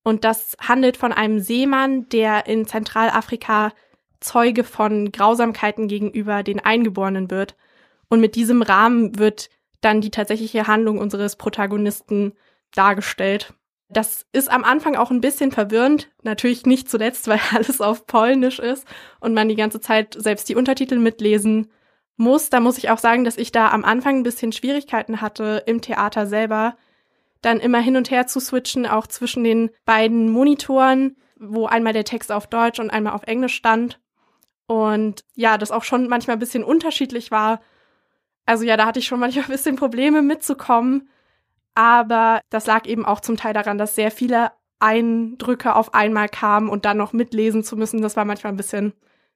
und 0.03 0.23
das 0.23 0.57
handelt 0.61 0.97
von 0.97 1.13
einem 1.13 1.41
Seemann, 1.41 2.09
der 2.11 2.47
in 2.47 2.67
Zentralafrika 2.67 3.73
Zeuge 4.21 4.65
von 4.65 5.11
Grausamkeiten 5.13 5.89
gegenüber 5.89 6.43
den 6.43 6.61
Eingeborenen 6.61 7.31
wird. 7.31 7.57
Und 8.09 8.21
mit 8.21 8.35
diesem 8.35 8.63
Rahmen 8.63 9.19
wird 9.19 9.51
dann 9.81 10.01
die 10.01 10.11
tatsächliche 10.11 10.67
Handlung 10.67 10.99
unseres 10.99 11.37
Protagonisten 11.37 12.35
dargestellt. 12.77 13.53
Das 13.89 14.27
ist 14.33 14.51
am 14.51 14.65
Anfang 14.65 14.97
auch 14.97 15.11
ein 15.11 15.21
bisschen 15.21 15.53
verwirrend, 15.53 16.11
natürlich 16.23 16.67
nicht 16.67 16.91
zuletzt, 16.91 17.29
weil 17.29 17.41
alles 17.55 17.81
auf 17.81 18.07
Polnisch 18.07 18.59
ist 18.59 18.87
und 19.21 19.35
man 19.35 19.49
die 19.49 19.57
ganze 19.57 19.81
Zeit 19.81 20.17
selbst 20.19 20.49
die 20.49 20.57
Untertitel 20.57 20.99
mitlesen 20.99 21.71
muss. 22.17 22.51
Da 22.51 22.61
muss 22.61 22.79
ich 22.79 22.91
auch 22.91 22.99
sagen, 22.99 23.25
dass 23.25 23.37
ich 23.37 23.53
da 23.53 23.71
am 23.71 23.85
Anfang 23.85 24.19
ein 24.19 24.23
bisschen 24.23 24.53
Schwierigkeiten 24.53 25.21
hatte 25.21 25.63
im 25.67 25.81
Theater 25.81 26.27
selber, 26.27 26.77
dann 27.43 27.61
immer 27.61 27.79
hin 27.79 27.97
und 27.97 28.11
her 28.11 28.27
zu 28.27 28.41
switchen, 28.41 28.87
auch 28.87 29.07
zwischen 29.07 29.45
den 29.45 29.71
beiden 29.85 30.31
Monitoren, 30.31 31.17
wo 31.39 31.67
einmal 31.67 31.93
der 31.93 32.05
Text 32.05 32.33
auf 32.33 32.47
Deutsch 32.47 32.81
und 32.81 32.91
einmal 32.91 33.13
auf 33.13 33.25
Englisch 33.25 33.55
stand. 33.55 34.01
Und 34.67 35.25
ja, 35.35 35.59
das 35.59 35.71
auch 35.71 35.85
schon 35.85 36.09
manchmal 36.09 36.37
ein 36.37 36.41
bisschen 36.41 36.65
unterschiedlich 36.65 37.31
war. 37.31 37.61
Also 38.47 38.65
ja, 38.65 38.77
da 38.77 38.87
hatte 38.87 38.99
ich 38.99 39.07
schon 39.07 39.21
manchmal 39.21 39.45
ein 39.45 39.51
bisschen 39.51 39.77
Probleme 39.77 40.23
mitzukommen. 40.23 41.09
Aber 41.77 42.41
das 42.49 42.67
lag 42.67 42.87
eben 42.87 43.05
auch 43.05 43.21
zum 43.21 43.37
Teil 43.37 43.53
daran, 43.53 43.77
dass 43.79 43.95
sehr 43.95 44.11
viele 44.11 44.51
Eindrücke 44.81 45.77
auf 45.77 45.95
einmal 45.95 46.29
kamen 46.29 46.69
und 46.69 46.85
dann 46.87 46.97
noch 46.97 47.13
mitlesen 47.13 47.63
zu 47.63 47.77
müssen. 47.77 48.01
Das 48.03 48.17
war 48.17 48.25
manchmal 48.25 48.53
ein 48.53 48.57
bisschen 48.57 48.95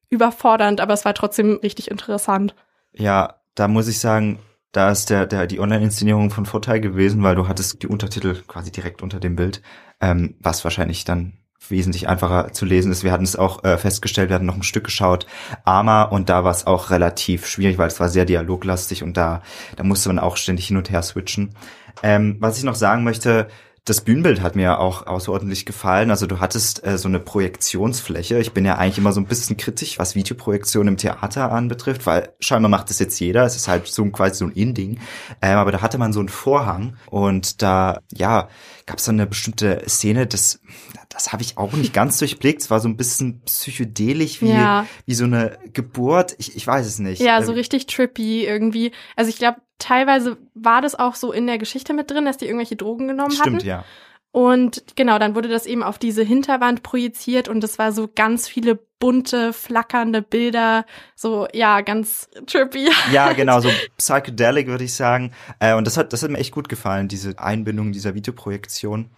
überfordernd, 0.08 0.80
aber 0.80 0.94
es 0.94 1.04
war 1.04 1.14
trotzdem 1.14 1.60
richtig 1.62 1.90
interessant. 1.90 2.54
Ja, 2.92 3.36
da 3.54 3.68
muss 3.68 3.88
ich 3.88 4.00
sagen, 4.00 4.38
da 4.72 4.90
ist 4.90 5.10
der, 5.10 5.26
der, 5.26 5.46
die 5.46 5.60
Online-Inszenierung 5.60 6.30
von 6.30 6.46
Vorteil 6.46 6.80
gewesen, 6.80 7.22
weil 7.22 7.34
du 7.34 7.46
hattest 7.46 7.82
die 7.82 7.88
Untertitel 7.88 8.42
quasi 8.46 8.72
direkt 8.72 9.02
unter 9.02 9.20
dem 9.20 9.36
Bild, 9.36 9.60
ähm, 10.00 10.36
was 10.40 10.64
wahrscheinlich 10.64 11.04
dann 11.04 11.34
wesentlich 11.68 12.08
einfacher 12.08 12.52
zu 12.52 12.64
lesen 12.64 12.90
ist. 12.90 13.04
Wir 13.04 13.12
hatten 13.12 13.24
es 13.24 13.36
auch 13.36 13.64
äh, 13.64 13.76
festgestellt, 13.76 14.30
wir 14.30 14.36
hatten 14.36 14.46
noch 14.46 14.56
ein 14.56 14.62
Stück 14.62 14.84
geschaut, 14.84 15.26
Arma, 15.64 16.04
und 16.04 16.30
da 16.30 16.42
war 16.42 16.52
es 16.52 16.66
auch 16.66 16.90
relativ 16.90 17.46
schwierig, 17.46 17.76
weil 17.76 17.88
es 17.88 18.00
war 18.00 18.08
sehr 18.08 18.24
dialoglastig 18.24 19.02
und 19.02 19.16
da, 19.16 19.42
da 19.76 19.84
musste 19.84 20.08
man 20.08 20.18
auch 20.18 20.36
ständig 20.36 20.68
hin 20.68 20.78
und 20.78 20.90
her 20.90 21.02
switchen. 21.02 21.54
Ähm, 22.02 22.36
was 22.40 22.58
ich 22.58 22.64
noch 22.64 22.74
sagen 22.74 23.04
möchte, 23.04 23.48
das 23.86 24.02
Bühnenbild 24.02 24.42
hat 24.42 24.56
mir 24.56 24.78
auch 24.78 25.06
außerordentlich 25.06 25.64
gefallen. 25.64 26.10
Also 26.10 26.26
du 26.26 26.38
hattest 26.38 26.86
äh, 26.86 26.98
so 26.98 27.08
eine 27.08 27.18
Projektionsfläche. 27.18 28.38
Ich 28.38 28.52
bin 28.52 28.64
ja 28.66 28.76
eigentlich 28.76 28.98
immer 28.98 29.12
so 29.12 29.20
ein 29.20 29.26
bisschen 29.26 29.56
kritisch, 29.56 29.98
was 29.98 30.14
Videoprojektion 30.14 30.86
im 30.86 30.96
Theater 30.98 31.50
anbetrifft, 31.50 32.04
weil 32.06 32.34
scheinbar 32.40 32.68
macht 32.68 32.90
das 32.90 32.98
jetzt 32.98 33.18
jeder. 33.18 33.44
Es 33.44 33.56
ist 33.56 33.68
halt 33.68 33.86
so 33.86 34.02
ein, 34.02 34.12
quasi 34.12 34.34
so 34.36 34.44
ein 34.44 34.52
In-Ding. 34.52 35.00
Ähm, 35.40 35.56
aber 35.56 35.72
da 35.72 35.80
hatte 35.80 35.96
man 35.96 36.12
so 36.12 36.20
einen 36.20 36.28
Vorhang 36.28 36.96
und 37.08 37.62
da, 37.62 38.00
ja, 38.12 38.48
gab 38.84 38.98
es 38.98 39.06
dann 39.06 39.16
eine 39.16 39.26
bestimmte 39.26 39.82
Szene, 39.88 40.26
das, 40.26 40.60
das 41.08 41.32
habe 41.32 41.42
ich 41.42 41.56
auch 41.56 41.72
nicht 41.72 41.94
ganz 41.94 42.18
durchblickt. 42.18 42.60
Es 42.62 42.70
war 42.70 42.80
so 42.80 42.88
ein 42.88 42.98
bisschen 42.98 43.40
psychedelisch, 43.46 44.42
wie, 44.42 44.50
Ja. 44.50 44.86
wie 45.06 45.14
so 45.14 45.24
eine 45.24 45.58
Geburt. 45.72 46.34
Ich, 46.38 46.54
ich 46.54 46.66
weiß 46.66 46.86
es 46.86 46.98
nicht. 46.98 47.20
Ja, 47.22 47.42
so 47.42 47.52
Ähm, 47.52 47.58
richtig 47.58 47.86
trippy 47.86 48.44
irgendwie. 48.44 48.92
Also 49.16 49.30
ich 49.30 49.38
glaube, 49.38 49.60
teilweise 49.80 50.36
war 50.54 50.80
das 50.80 50.94
auch 50.94 51.16
so 51.16 51.32
in 51.32 51.46
der 51.46 51.58
Geschichte 51.58 51.92
mit 51.92 52.10
drin, 52.10 52.24
dass 52.24 52.36
die 52.36 52.46
irgendwelche 52.46 52.76
Drogen 52.76 53.08
genommen 53.08 53.32
Stimmt, 53.32 53.56
hatten. 53.56 53.66
ja. 53.66 53.84
Und 54.32 54.84
genau, 54.94 55.18
dann 55.18 55.34
wurde 55.34 55.48
das 55.48 55.66
eben 55.66 55.82
auf 55.82 55.98
diese 55.98 56.22
Hinterwand 56.22 56.84
projiziert 56.84 57.48
und 57.48 57.64
es 57.64 57.80
war 57.80 57.90
so 57.90 58.08
ganz 58.14 58.46
viele 58.46 58.78
bunte, 59.00 59.52
flackernde 59.52 60.22
Bilder, 60.22 60.84
so 61.16 61.48
ja, 61.52 61.80
ganz 61.80 62.28
trippy. 62.46 62.88
Ja, 63.12 63.32
genau, 63.36 63.60
so 63.60 63.70
psychedelic 63.96 64.68
würde 64.68 64.84
ich 64.84 64.94
sagen. 64.94 65.32
Äh, 65.58 65.74
und 65.74 65.84
das 65.86 65.96
hat, 65.96 66.12
das 66.12 66.22
hat 66.22 66.30
mir 66.30 66.38
echt 66.38 66.52
gut 66.52 66.68
gefallen, 66.68 67.08
diese 67.08 67.38
Einbindung 67.38 67.90
dieser 67.90 68.14
Videoprojektion. 68.14 69.10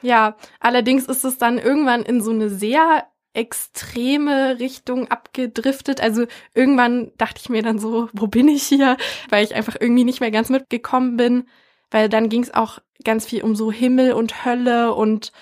Ja, 0.00 0.36
allerdings 0.60 1.06
ist 1.06 1.24
es 1.24 1.36
dann 1.36 1.58
irgendwann 1.58 2.02
in 2.02 2.22
so 2.22 2.30
eine 2.30 2.48
sehr 2.48 3.04
extreme 3.34 4.58
Richtung 4.58 5.10
abgedriftet. 5.10 6.00
Also 6.00 6.26
irgendwann 6.54 7.12
dachte 7.18 7.40
ich 7.42 7.48
mir 7.50 7.62
dann 7.62 7.78
so, 7.78 8.08
wo 8.12 8.26
bin 8.26 8.48
ich 8.48 8.62
hier? 8.62 8.96
Weil 9.28 9.44
ich 9.44 9.54
einfach 9.54 9.76
irgendwie 9.78 10.04
nicht 10.04 10.20
mehr 10.20 10.30
ganz 10.30 10.48
mitgekommen 10.48 11.16
bin. 11.16 11.48
Weil 11.90 12.08
dann 12.08 12.28
ging 12.28 12.42
es 12.42 12.54
auch 12.54 12.78
ganz 13.04 13.26
viel 13.26 13.42
um 13.42 13.54
so 13.54 13.70
Himmel 13.70 14.12
und 14.12 14.44
Hölle 14.44 14.94
und 14.94 15.32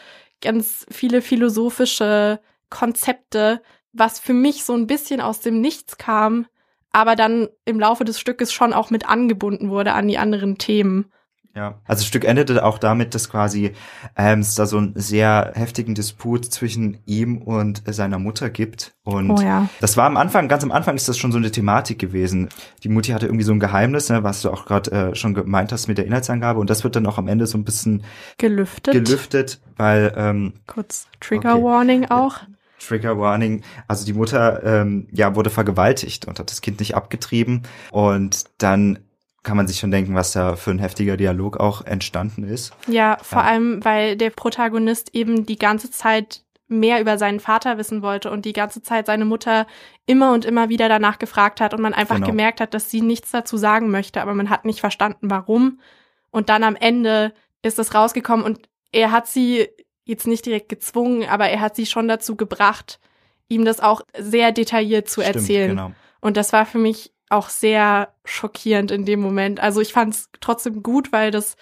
ganz 0.40 0.86
viele 0.90 1.22
philosophische 1.22 2.40
Konzepte, 2.68 3.62
was 3.92 4.18
für 4.18 4.32
mich 4.32 4.64
so 4.64 4.74
ein 4.74 4.86
bisschen 4.86 5.20
aus 5.20 5.40
dem 5.40 5.60
Nichts 5.60 5.98
kam, 5.98 6.46
aber 6.90 7.16
dann 7.16 7.48
im 7.64 7.80
Laufe 7.80 8.04
des 8.04 8.18
Stückes 8.18 8.52
schon 8.52 8.72
auch 8.72 8.90
mit 8.90 9.08
angebunden 9.08 9.70
wurde 9.70 9.92
an 9.92 10.08
die 10.08 10.18
anderen 10.18 10.58
Themen. 10.58 11.12
Ja, 11.54 11.80
also 11.84 12.00
das 12.00 12.06
Stück 12.06 12.24
endete 12.24 12.64
auch 12.64 12.78
damit, 12.78 13.14
dass 13.14 13.28
quasi 13.28 13.72
ähm, 14.16 14.40
es 14.40 14.54
da 14.54 14.64
so 14.64 14.78
einen 14.78 14.92
sehr 14.96 15.52
heftigen 15.54 15.94
Disput 15.94 16.46
zwischen 16.46 16.98
ihm 17.04 17.38
und 17.42 17.82
seiner 17.86 18.18
Mutter 18.18 18.48
gibt. 18.48 18.94
Und 19.04 19.30
Oh 19.30 19.40
ja. 19.40 19.68
das 19.80 19.98
war 19.98 20.06
am 20.06 20.16
Anfang, 20.16 20.48
ganz 20.48 20.64
am 20.64 20.72
Anfang 20.72 20.96
ist 20.96 21.08
das 21.08 21.18
schon 21.18 21.30
so 21.30 21.36
eine 21.36 21.50
Thematik 21.50 21.98
gewesen. 21.98 22.48
Die 22.84 22.88
Mutti 22.88 23.12
hatte 23.12 23.26
irgendwie 23.26 23.44
so 23.44 23.52
ein 23.52 23.60
Geheimnis, 23.60 24.08
ne, 24.08 24.22
was 24.22 24.40
du 24.40 24.50
auch 24.50 24.64
gerade 24.64 24.90
äh, 25.10 25.14
schon 25.14 25.34
gemeint 25.34 25.72
hast 25.72 25.88
mit 25.88 25.98
der 25.98 26.06
Inhaltsangabe. 26.06 26.58
Und 26.58 26.70
das 26.70 26.84
wird 26.84 26.96
dann 26.96 27.06
auch 27.06 27.18
am 27.18 27.28
Ende 27.28 27.46
so 27.46 27.58
ein 27.58 27.64
bisschen 27.64 28.02
Gelüftet. 28.38 28.94
gelüftet, 28.94 29.60
weil 29.76 30.12
ähm, 30.16 30.54
Kurz 30.66 31.06
Trigger 31.20 31.56
Okay. 31.56 31.64
Warning 31.64 32.04
auch. 32.06 32.36
Trigger 32.78 33.18
Warning, 33.18 33.62
also 33.86 34.04
die 34.06 34.12
Mutter 34.14 34.62
ähm, 34.64 35.06
ja 35.12 35.36
wurde 35.36 35.50
vergewaltigt 35.50 36.26
und 36.26 36.38
hat 36.40 36.50
das 36.50 36.62
Kind 36.62 36.80
nicht 36.80 36.96
abgetrieben 36.96 37.62
und 37.92 38.44
dann 38.58 38.98
kann 39.42 39.56
man 39.56 39.66
sich 39.66 39.78
schon 39.78 39.90
denken, 39.90 40.14
was 40.14 40.32
da 40.32 40.56
für 40.56 40.70
ein 40.70 40.78
heftiger 40.78 41.16
Dialog 41.16 41.56
auch 41.58 41.84
entstanden 41.84 42.44
ist. 42.44 42.72
Ja, 42.86 43.18
vor 43.22 43.42
Ja. 43.42 43.48
allem, 43.48 43.84
weil 43.84 44.16
der 44.16 44.30
Protagonist 44.30 45.14
eben 45.14 45.46
die 45.46 45.58
ganze 45.58 45.90
Zeit 45.90 46.42
mehr 46.68 47.00
über 47.00 47.18
seinen 47.18 47.40
Vater 47.40 47.76
wissen 47.76 48.00
wollte 48.02 48.30
und 48.30 48.44
die 48.44 48.52
ganze 48.54 48.82
Zeit 48.82 49.06
seine 49.06 49.24
Mutter 49.26 49.66
immer 50.06 50.32
und 50.32 50.44
immer 50.44 50.68
wieder 50.70 50.88
danach 50.88 51.18
gefragt 51.18 51.60
hat 51.60 51.74
und 51.74 51.82
man 51.82 51.92
einfach 51.92 52.14
Genau. 52.16 52.28
gemerkt 52.28 52.60
hat, 52.60 52.72
dass 52.72 52.90
sie 52.90 53.02
nichts 53.02 53.30
dazu 53.30 53.56
sagen 53.56 53.90
möchte, 53.90 54.22
aber 54.22 54.32
man 54.34 54.48
hat 54.48 54.64
nicht 54.64 54.80
verstanden, 54.80 55.28
warum. 55.30 55.80
Und 56.30 56.48
dann 56.48 56.64
am 56.64 56.76
Ende 56.76 57.34
ist 57.62 57.78
es 57.78 57.94
rausgekommen 57.94 58.44
und 58.46 58.68
er 58.90 59.10
hat 59.12 59.26
sie 59.26 59.68
jetzt 60.04 60.26
nicht 60.26 60.46
direkt 60.46 60.68
gezwungen, 60.68 61.28
aber 61.28 61.48
er 61.48 61.60
hat 61.60 61.76
sie 61.76 61.86
schon 61.86 62.08
dazu 62.08 62.36
gebracht, 62.36 62.98
ihm 63.48 63.64
das 63.64 63.80
auch 63.80 64.00
sehr 64.18 64.50
detailliert 64.52 65.08
zu 65.08 65.20
Stimmt, 65.20 65.36
erzählen. 65.36 65.68
Genau. 65.70 65.92
Und 66.20 66.36
das 66.38 66.52
war 66.54 66.64
für 66.64 66.78
mich 66.78 67.11
auch 67.32 67.48
sehr 67.48 68.12
schockierend 68.24 68.90
in 68.90 69.04
dem 69.04 69.20
Moment. 69.20 69.60
Also 69.60 69.80
ich 69.80 69.92
fand 69.92 70.14
es 70.14 70.28
trotzdem 70.40 70.82
gut, 70.82 71.12
weil 71.12 71.30
das 71.30 71.56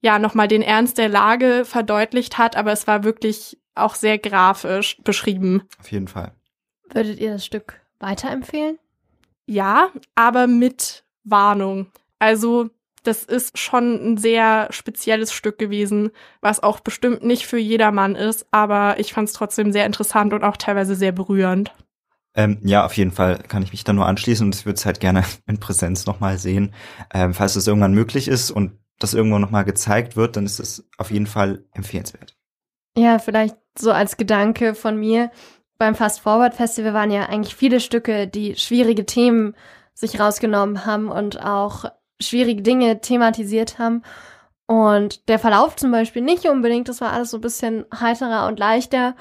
ja 0.00 0.18
nochmal 0.18 0.48
den 0.48 0.62
Ernst 0.62 0.98
der 0.98 1.08
Lage 1.08 1.64
verdeutlicht 1.64 2.38
hat, 2.38 2.56
aber 2.56 2.72
es 2.72 2.86
war 2.86 3.04
wirklich 3.04 3.58
auch 3.74 3.94
sehr 3.94 4.18
grafisch 4.18 4.98
beschrieben. 5.02 5.62
Auf 5.78 5.90
jeden 5.90 6.08
Fall. 6.08 6.32
Würdet 6.90 7.18
ihr 7.20 7.32
das 7.32 7.44
Stück 7.44 7.80
weiterempfehlen? 8.00 8.78
Ja, 9.46 9.90
aber 10.14 10.46
mit 10.46 11.04
Warnung. 11.24 11.86
Also 12.18 12.70
das 13.02 13.24
ist 13.24 13.58
schon 13.58 14.12
ein 14.12 14.16
sehr 14.18 14.68
spezielles 14.70 15.32
Stück 15.32 15.58
gewesen, 15.58 16.10
was 16.40 16.62
auch 16.62 16.80
bestimmt 16.80 17.22
nicht 17.22 17.46
für 17.46 17.58
jedermann 17.58 18.14
ist, 18.14 18.46
aber 18.50 18.98
ich 18.98 19.12
fand 19.12 19.28
es 19.28 19.34
trotzdem 19.34 19.72
sehr 19.72 19.86
interessant 19.86 20.32
und 20.32 20.44
auch 20.44 20.56
teilweise 20.56 20.94
sehr 20.94 21.12
berührend. 21.12 21.72
Ähm, 22.34 22.58
ja, 22.62 22.84
auf 22.84 22.96
jeden 22.96 23.10
Fall 23.10 23.38
kann 23.38 23.62
ich 23.62 23.72
mich 23.72 23.84
da 23.84 23.92
nur 23.92 24.06
anschließen 24.06 24.46
und 24.46 24.54
ich 24.54 24.66
würde 24.66 24.76
es 24.76 24.86
halt 24.86 25.00
gerne 25.00 25.24
in 25.46 25.58
Präsenz 25.58 26.06
nochmal 26.06 26.38
sehen. 26.38 26.74
Ähm, 27.12 27.34
falls 27.34 27.56
es 27.56 27.66
irgendwann 27.66 27.94
möglich 27.94 28.28
ist 28.28 28.50
und 28.50 28.78
das 28.98 29.14
irgendwo 29.14 29.38
nochmal 29.38 29.64
gezeigt 29.64 30.16
wird, 30.16 30.36
dann 30.36 30.44
ist 30.44 30.58
es 30.58 30.88
auf 30.98 31.10
jeden 31.10 31.26
Fall 31.26 31.64
empfehlenswert. 31.72 32.36
Ja, 32.96 33.18
vielleicht 33.18 33.56
so 33.78 33.92
als 33.92 34.16
Gedanke 34.16 34.74
von 34.74 34.98
mir. 34.98 35.30
Beim 35.78 35.94
Fast 35.94 36.20
Forward 36.20 36.54
Festival 36.54 36.94
waren 36.94 37.12
ja 37.12 37.26
eigentlich 37.26 37.54
viele 37.54 37.78
Stücke, 37.78 38.26
die 38.26 38.56
schwierige 38.56 39.06
Themen 39.06 39.54
sich 39.94 40.18
rausgenommen 40.18 40.84
haben 40.84 41.08
und 41.08 41.42
auch 41.44 41.84
schwierige 42.20 42.62
Dinge 42.62 43.00
thematisiert 43.00 43.78
haben. 43.78 44.02
Und 44.66 45.28
der 45.28 45.38
Verlauf 45.38 45.76
zum 45.76 45.92
Beispiel 45.92 46.22
nicht 46.22 46.46
unbedingt, 46.46 46.88
das 46.88 47.00
war 47.00 47.12
alles 47.12 47.30
so 47.30 47.38
ein 47.38 47.42
bisschen 47.42 47.86
heiterer 47.98 48.48
und 48.48 48.58
leichter. 48.58 49.14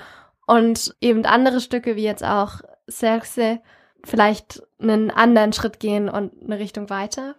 Und 0.45 0.95
eben 0.99 1.25
andere 1.25 1.61
Stücke, 1.61 1.95
wie 1.95 2.03
jetzt 2.03 2.23
auch 2.23 2.61
Cerce, 2.89 3.59
vielleicht 4.03 4.63
einen 4.79 5.11
anderen 5.11 5.53
Schritt 5.53 5.79
gehen 5.79 6.09
und 6.09 6.31
eine 6.43 6.59
Richtung 6.59 6.89
weiter. 6.89 7.35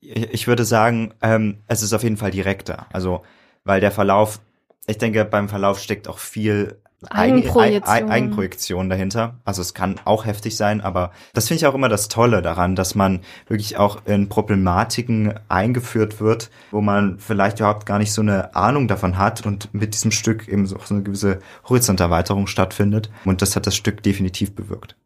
Ich 0.00 0.46
würde 0.46 0.64
sagen, 0.64 1.14
ähm, 1.22 1.62
es 1.66 1.82
ist 1.82 1.92
auf 1.94 2.02
jeden 2.02 2.18
Fall 2.18 2.30
direkter. 2.30 2.86
Also, 2.92 3.22
weil 3.64 3.80
der 3.80 3.90
Verlauf, 3.90 4.40
ich 4.86 4.98
denke, 4.98 5.24
beim 5.24 5.48
Verlauf 5.48 5.80
steckt 5.80 6.08
auch 6.08 6.18
viel 6.18 6.82
Eigenprojektion. 7.10 7.94
Ei- 7.94 8.04
Ei- 8.04 8.10
Eigenprojektion 8.10 8.88
dahinter. 8.90 9.40
Also 9.44 9.62
es 9.62 9.74
kann 9.74 9.96
auch 10.04 10.24
heftig 10.24 10.56
sein, 10.56 10.80
aber 10.80 11.10
das 11.32 11.48
finde 11.48 11.58
ich 11.58 11.66
auch 11.66 11.74
immer 11.74 11.88
das 11.88 12.08
Tolle 12.08 12.42
daran, 12.42 12.76
dass 12.76 12.94
man 12.94 13.20
wirklich 13.46 13.76
auch 13.76 13.98
in 14.06 14.28
Problematiken 14.28 15.34
eingeführt 15.48 16.20
wird, 16.20 16.50
wo 16.70 16.80
man 16.80 17.18
vielleicht 17.18 17.60
überhaupt 17.60 17.86
gar 17.86 17.98
nicht 17.98 18.12
so 18.12 18.22
eine 18.22 18.54
Ahnung 18.54 18.88
davon 18.88 19.18
hat 19.18 19.44
und 19.46 19.72
mit 19.74 19.94
diesem 19.94 20.10
Stück 20.10 20.48
eben 20.48 20.66
so 20.66 20.76
so 20.84 20.94
eine 20.94 21.02
gewisse 21.02 21.38
Horizonterweiterung 21.68 22.46
stattfindet. 22.46 23.10
Und 23.24 23.42
das 23.42 23.56
hat 23.56 23.66
das 23.66 23.76
Stück 23.76 24.02
definitiv 24.02 24.54
bewirkt. 24.54 24.96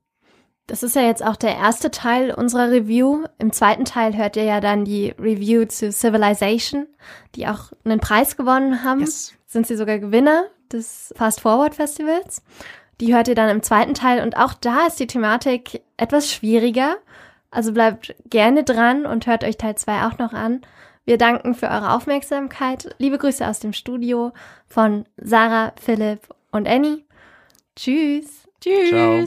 Das 0.66 0.82
ist 0.82 0.94
ja 0.94 1.02
jetzt 1.02 1.24
auch 1.24 1.37
der 1.37 1.56
erste 1.56 1.90
Teil 1.90 2.30
unserer 2.30 2.70
Review. 2.70 3.24
Im 3.38 3.52
zweiten 3.52 3.87
Teil 3.87 4.14
hört 4.18 4.37
ihr 4.37 4.44
ja 4.44 4.61
dann 4.61 4.84
die 4.84 5.14
Review 5.18 5.64
zu 5.64 5.90
Civilization, 5.90 6.87
die 7.34 7.46
auch 7.46 7.72
einen 7.84 8.00
Preis 8.00 8.37
gewonnen 8.37 8.84
haben. 8.84 9.00
Yes. 9.00 9.32
Sind 9.46 9.66
sie 9.66 9.76
sogar 9.76 9.98
Gewinner 9.98 10.44
des 10.72 11.12
Fast 11.16 11.40
Forward 11.40 11.74
Festivals. 11.74 12.42
Die 13.00 13.14
hört 13.14 13.28
ihr 13.28 13.35
dann 13.35 13.48
im 13.48 13.62
zweiten 13.62 13.94
Teil 13.94 14.22
und 14.22 14.37
auch 14.37 14.54
da 14.54 14.87
ist 14.87 14.98
die 14.98 15.07
Thematik 15.07 15.83
etwas 15.96 16.33
schwieriger. 16.33 16.96
Also 17.50 17.72
bleibt 17.72 18.14
gerne 18.28 18.64
dran 18.64 19.07
und 19.07 19.26
hört 19.26 19.44
euch 19.44 19.57
Teil 19.57 19.76
2 19.76 20.07
auch 20.07 20.18
noch 20.18 20.33
an. 20.33 20.62
Wir 21.04 21.16
danken 21.16 21.54
für 21.54 21.68
eure 21.68 21.92
Aufmerksamkeit. 21.92 22.94
Liebe 22.98 23.16
Grüße 23.16 23.46
aus 23.46 23.61
dem 23.61 23.72
Studio 23.72 24.33
von 24.66 25.07
Sarah, 25.16 25.72
Philipp 25.81 26.28
und 26.50 26.68
Annie. 26.68 27.04
Tschüss. 27.76 28.46
Tschüss. 28.61 28.90
Ciao. 28.90 29.24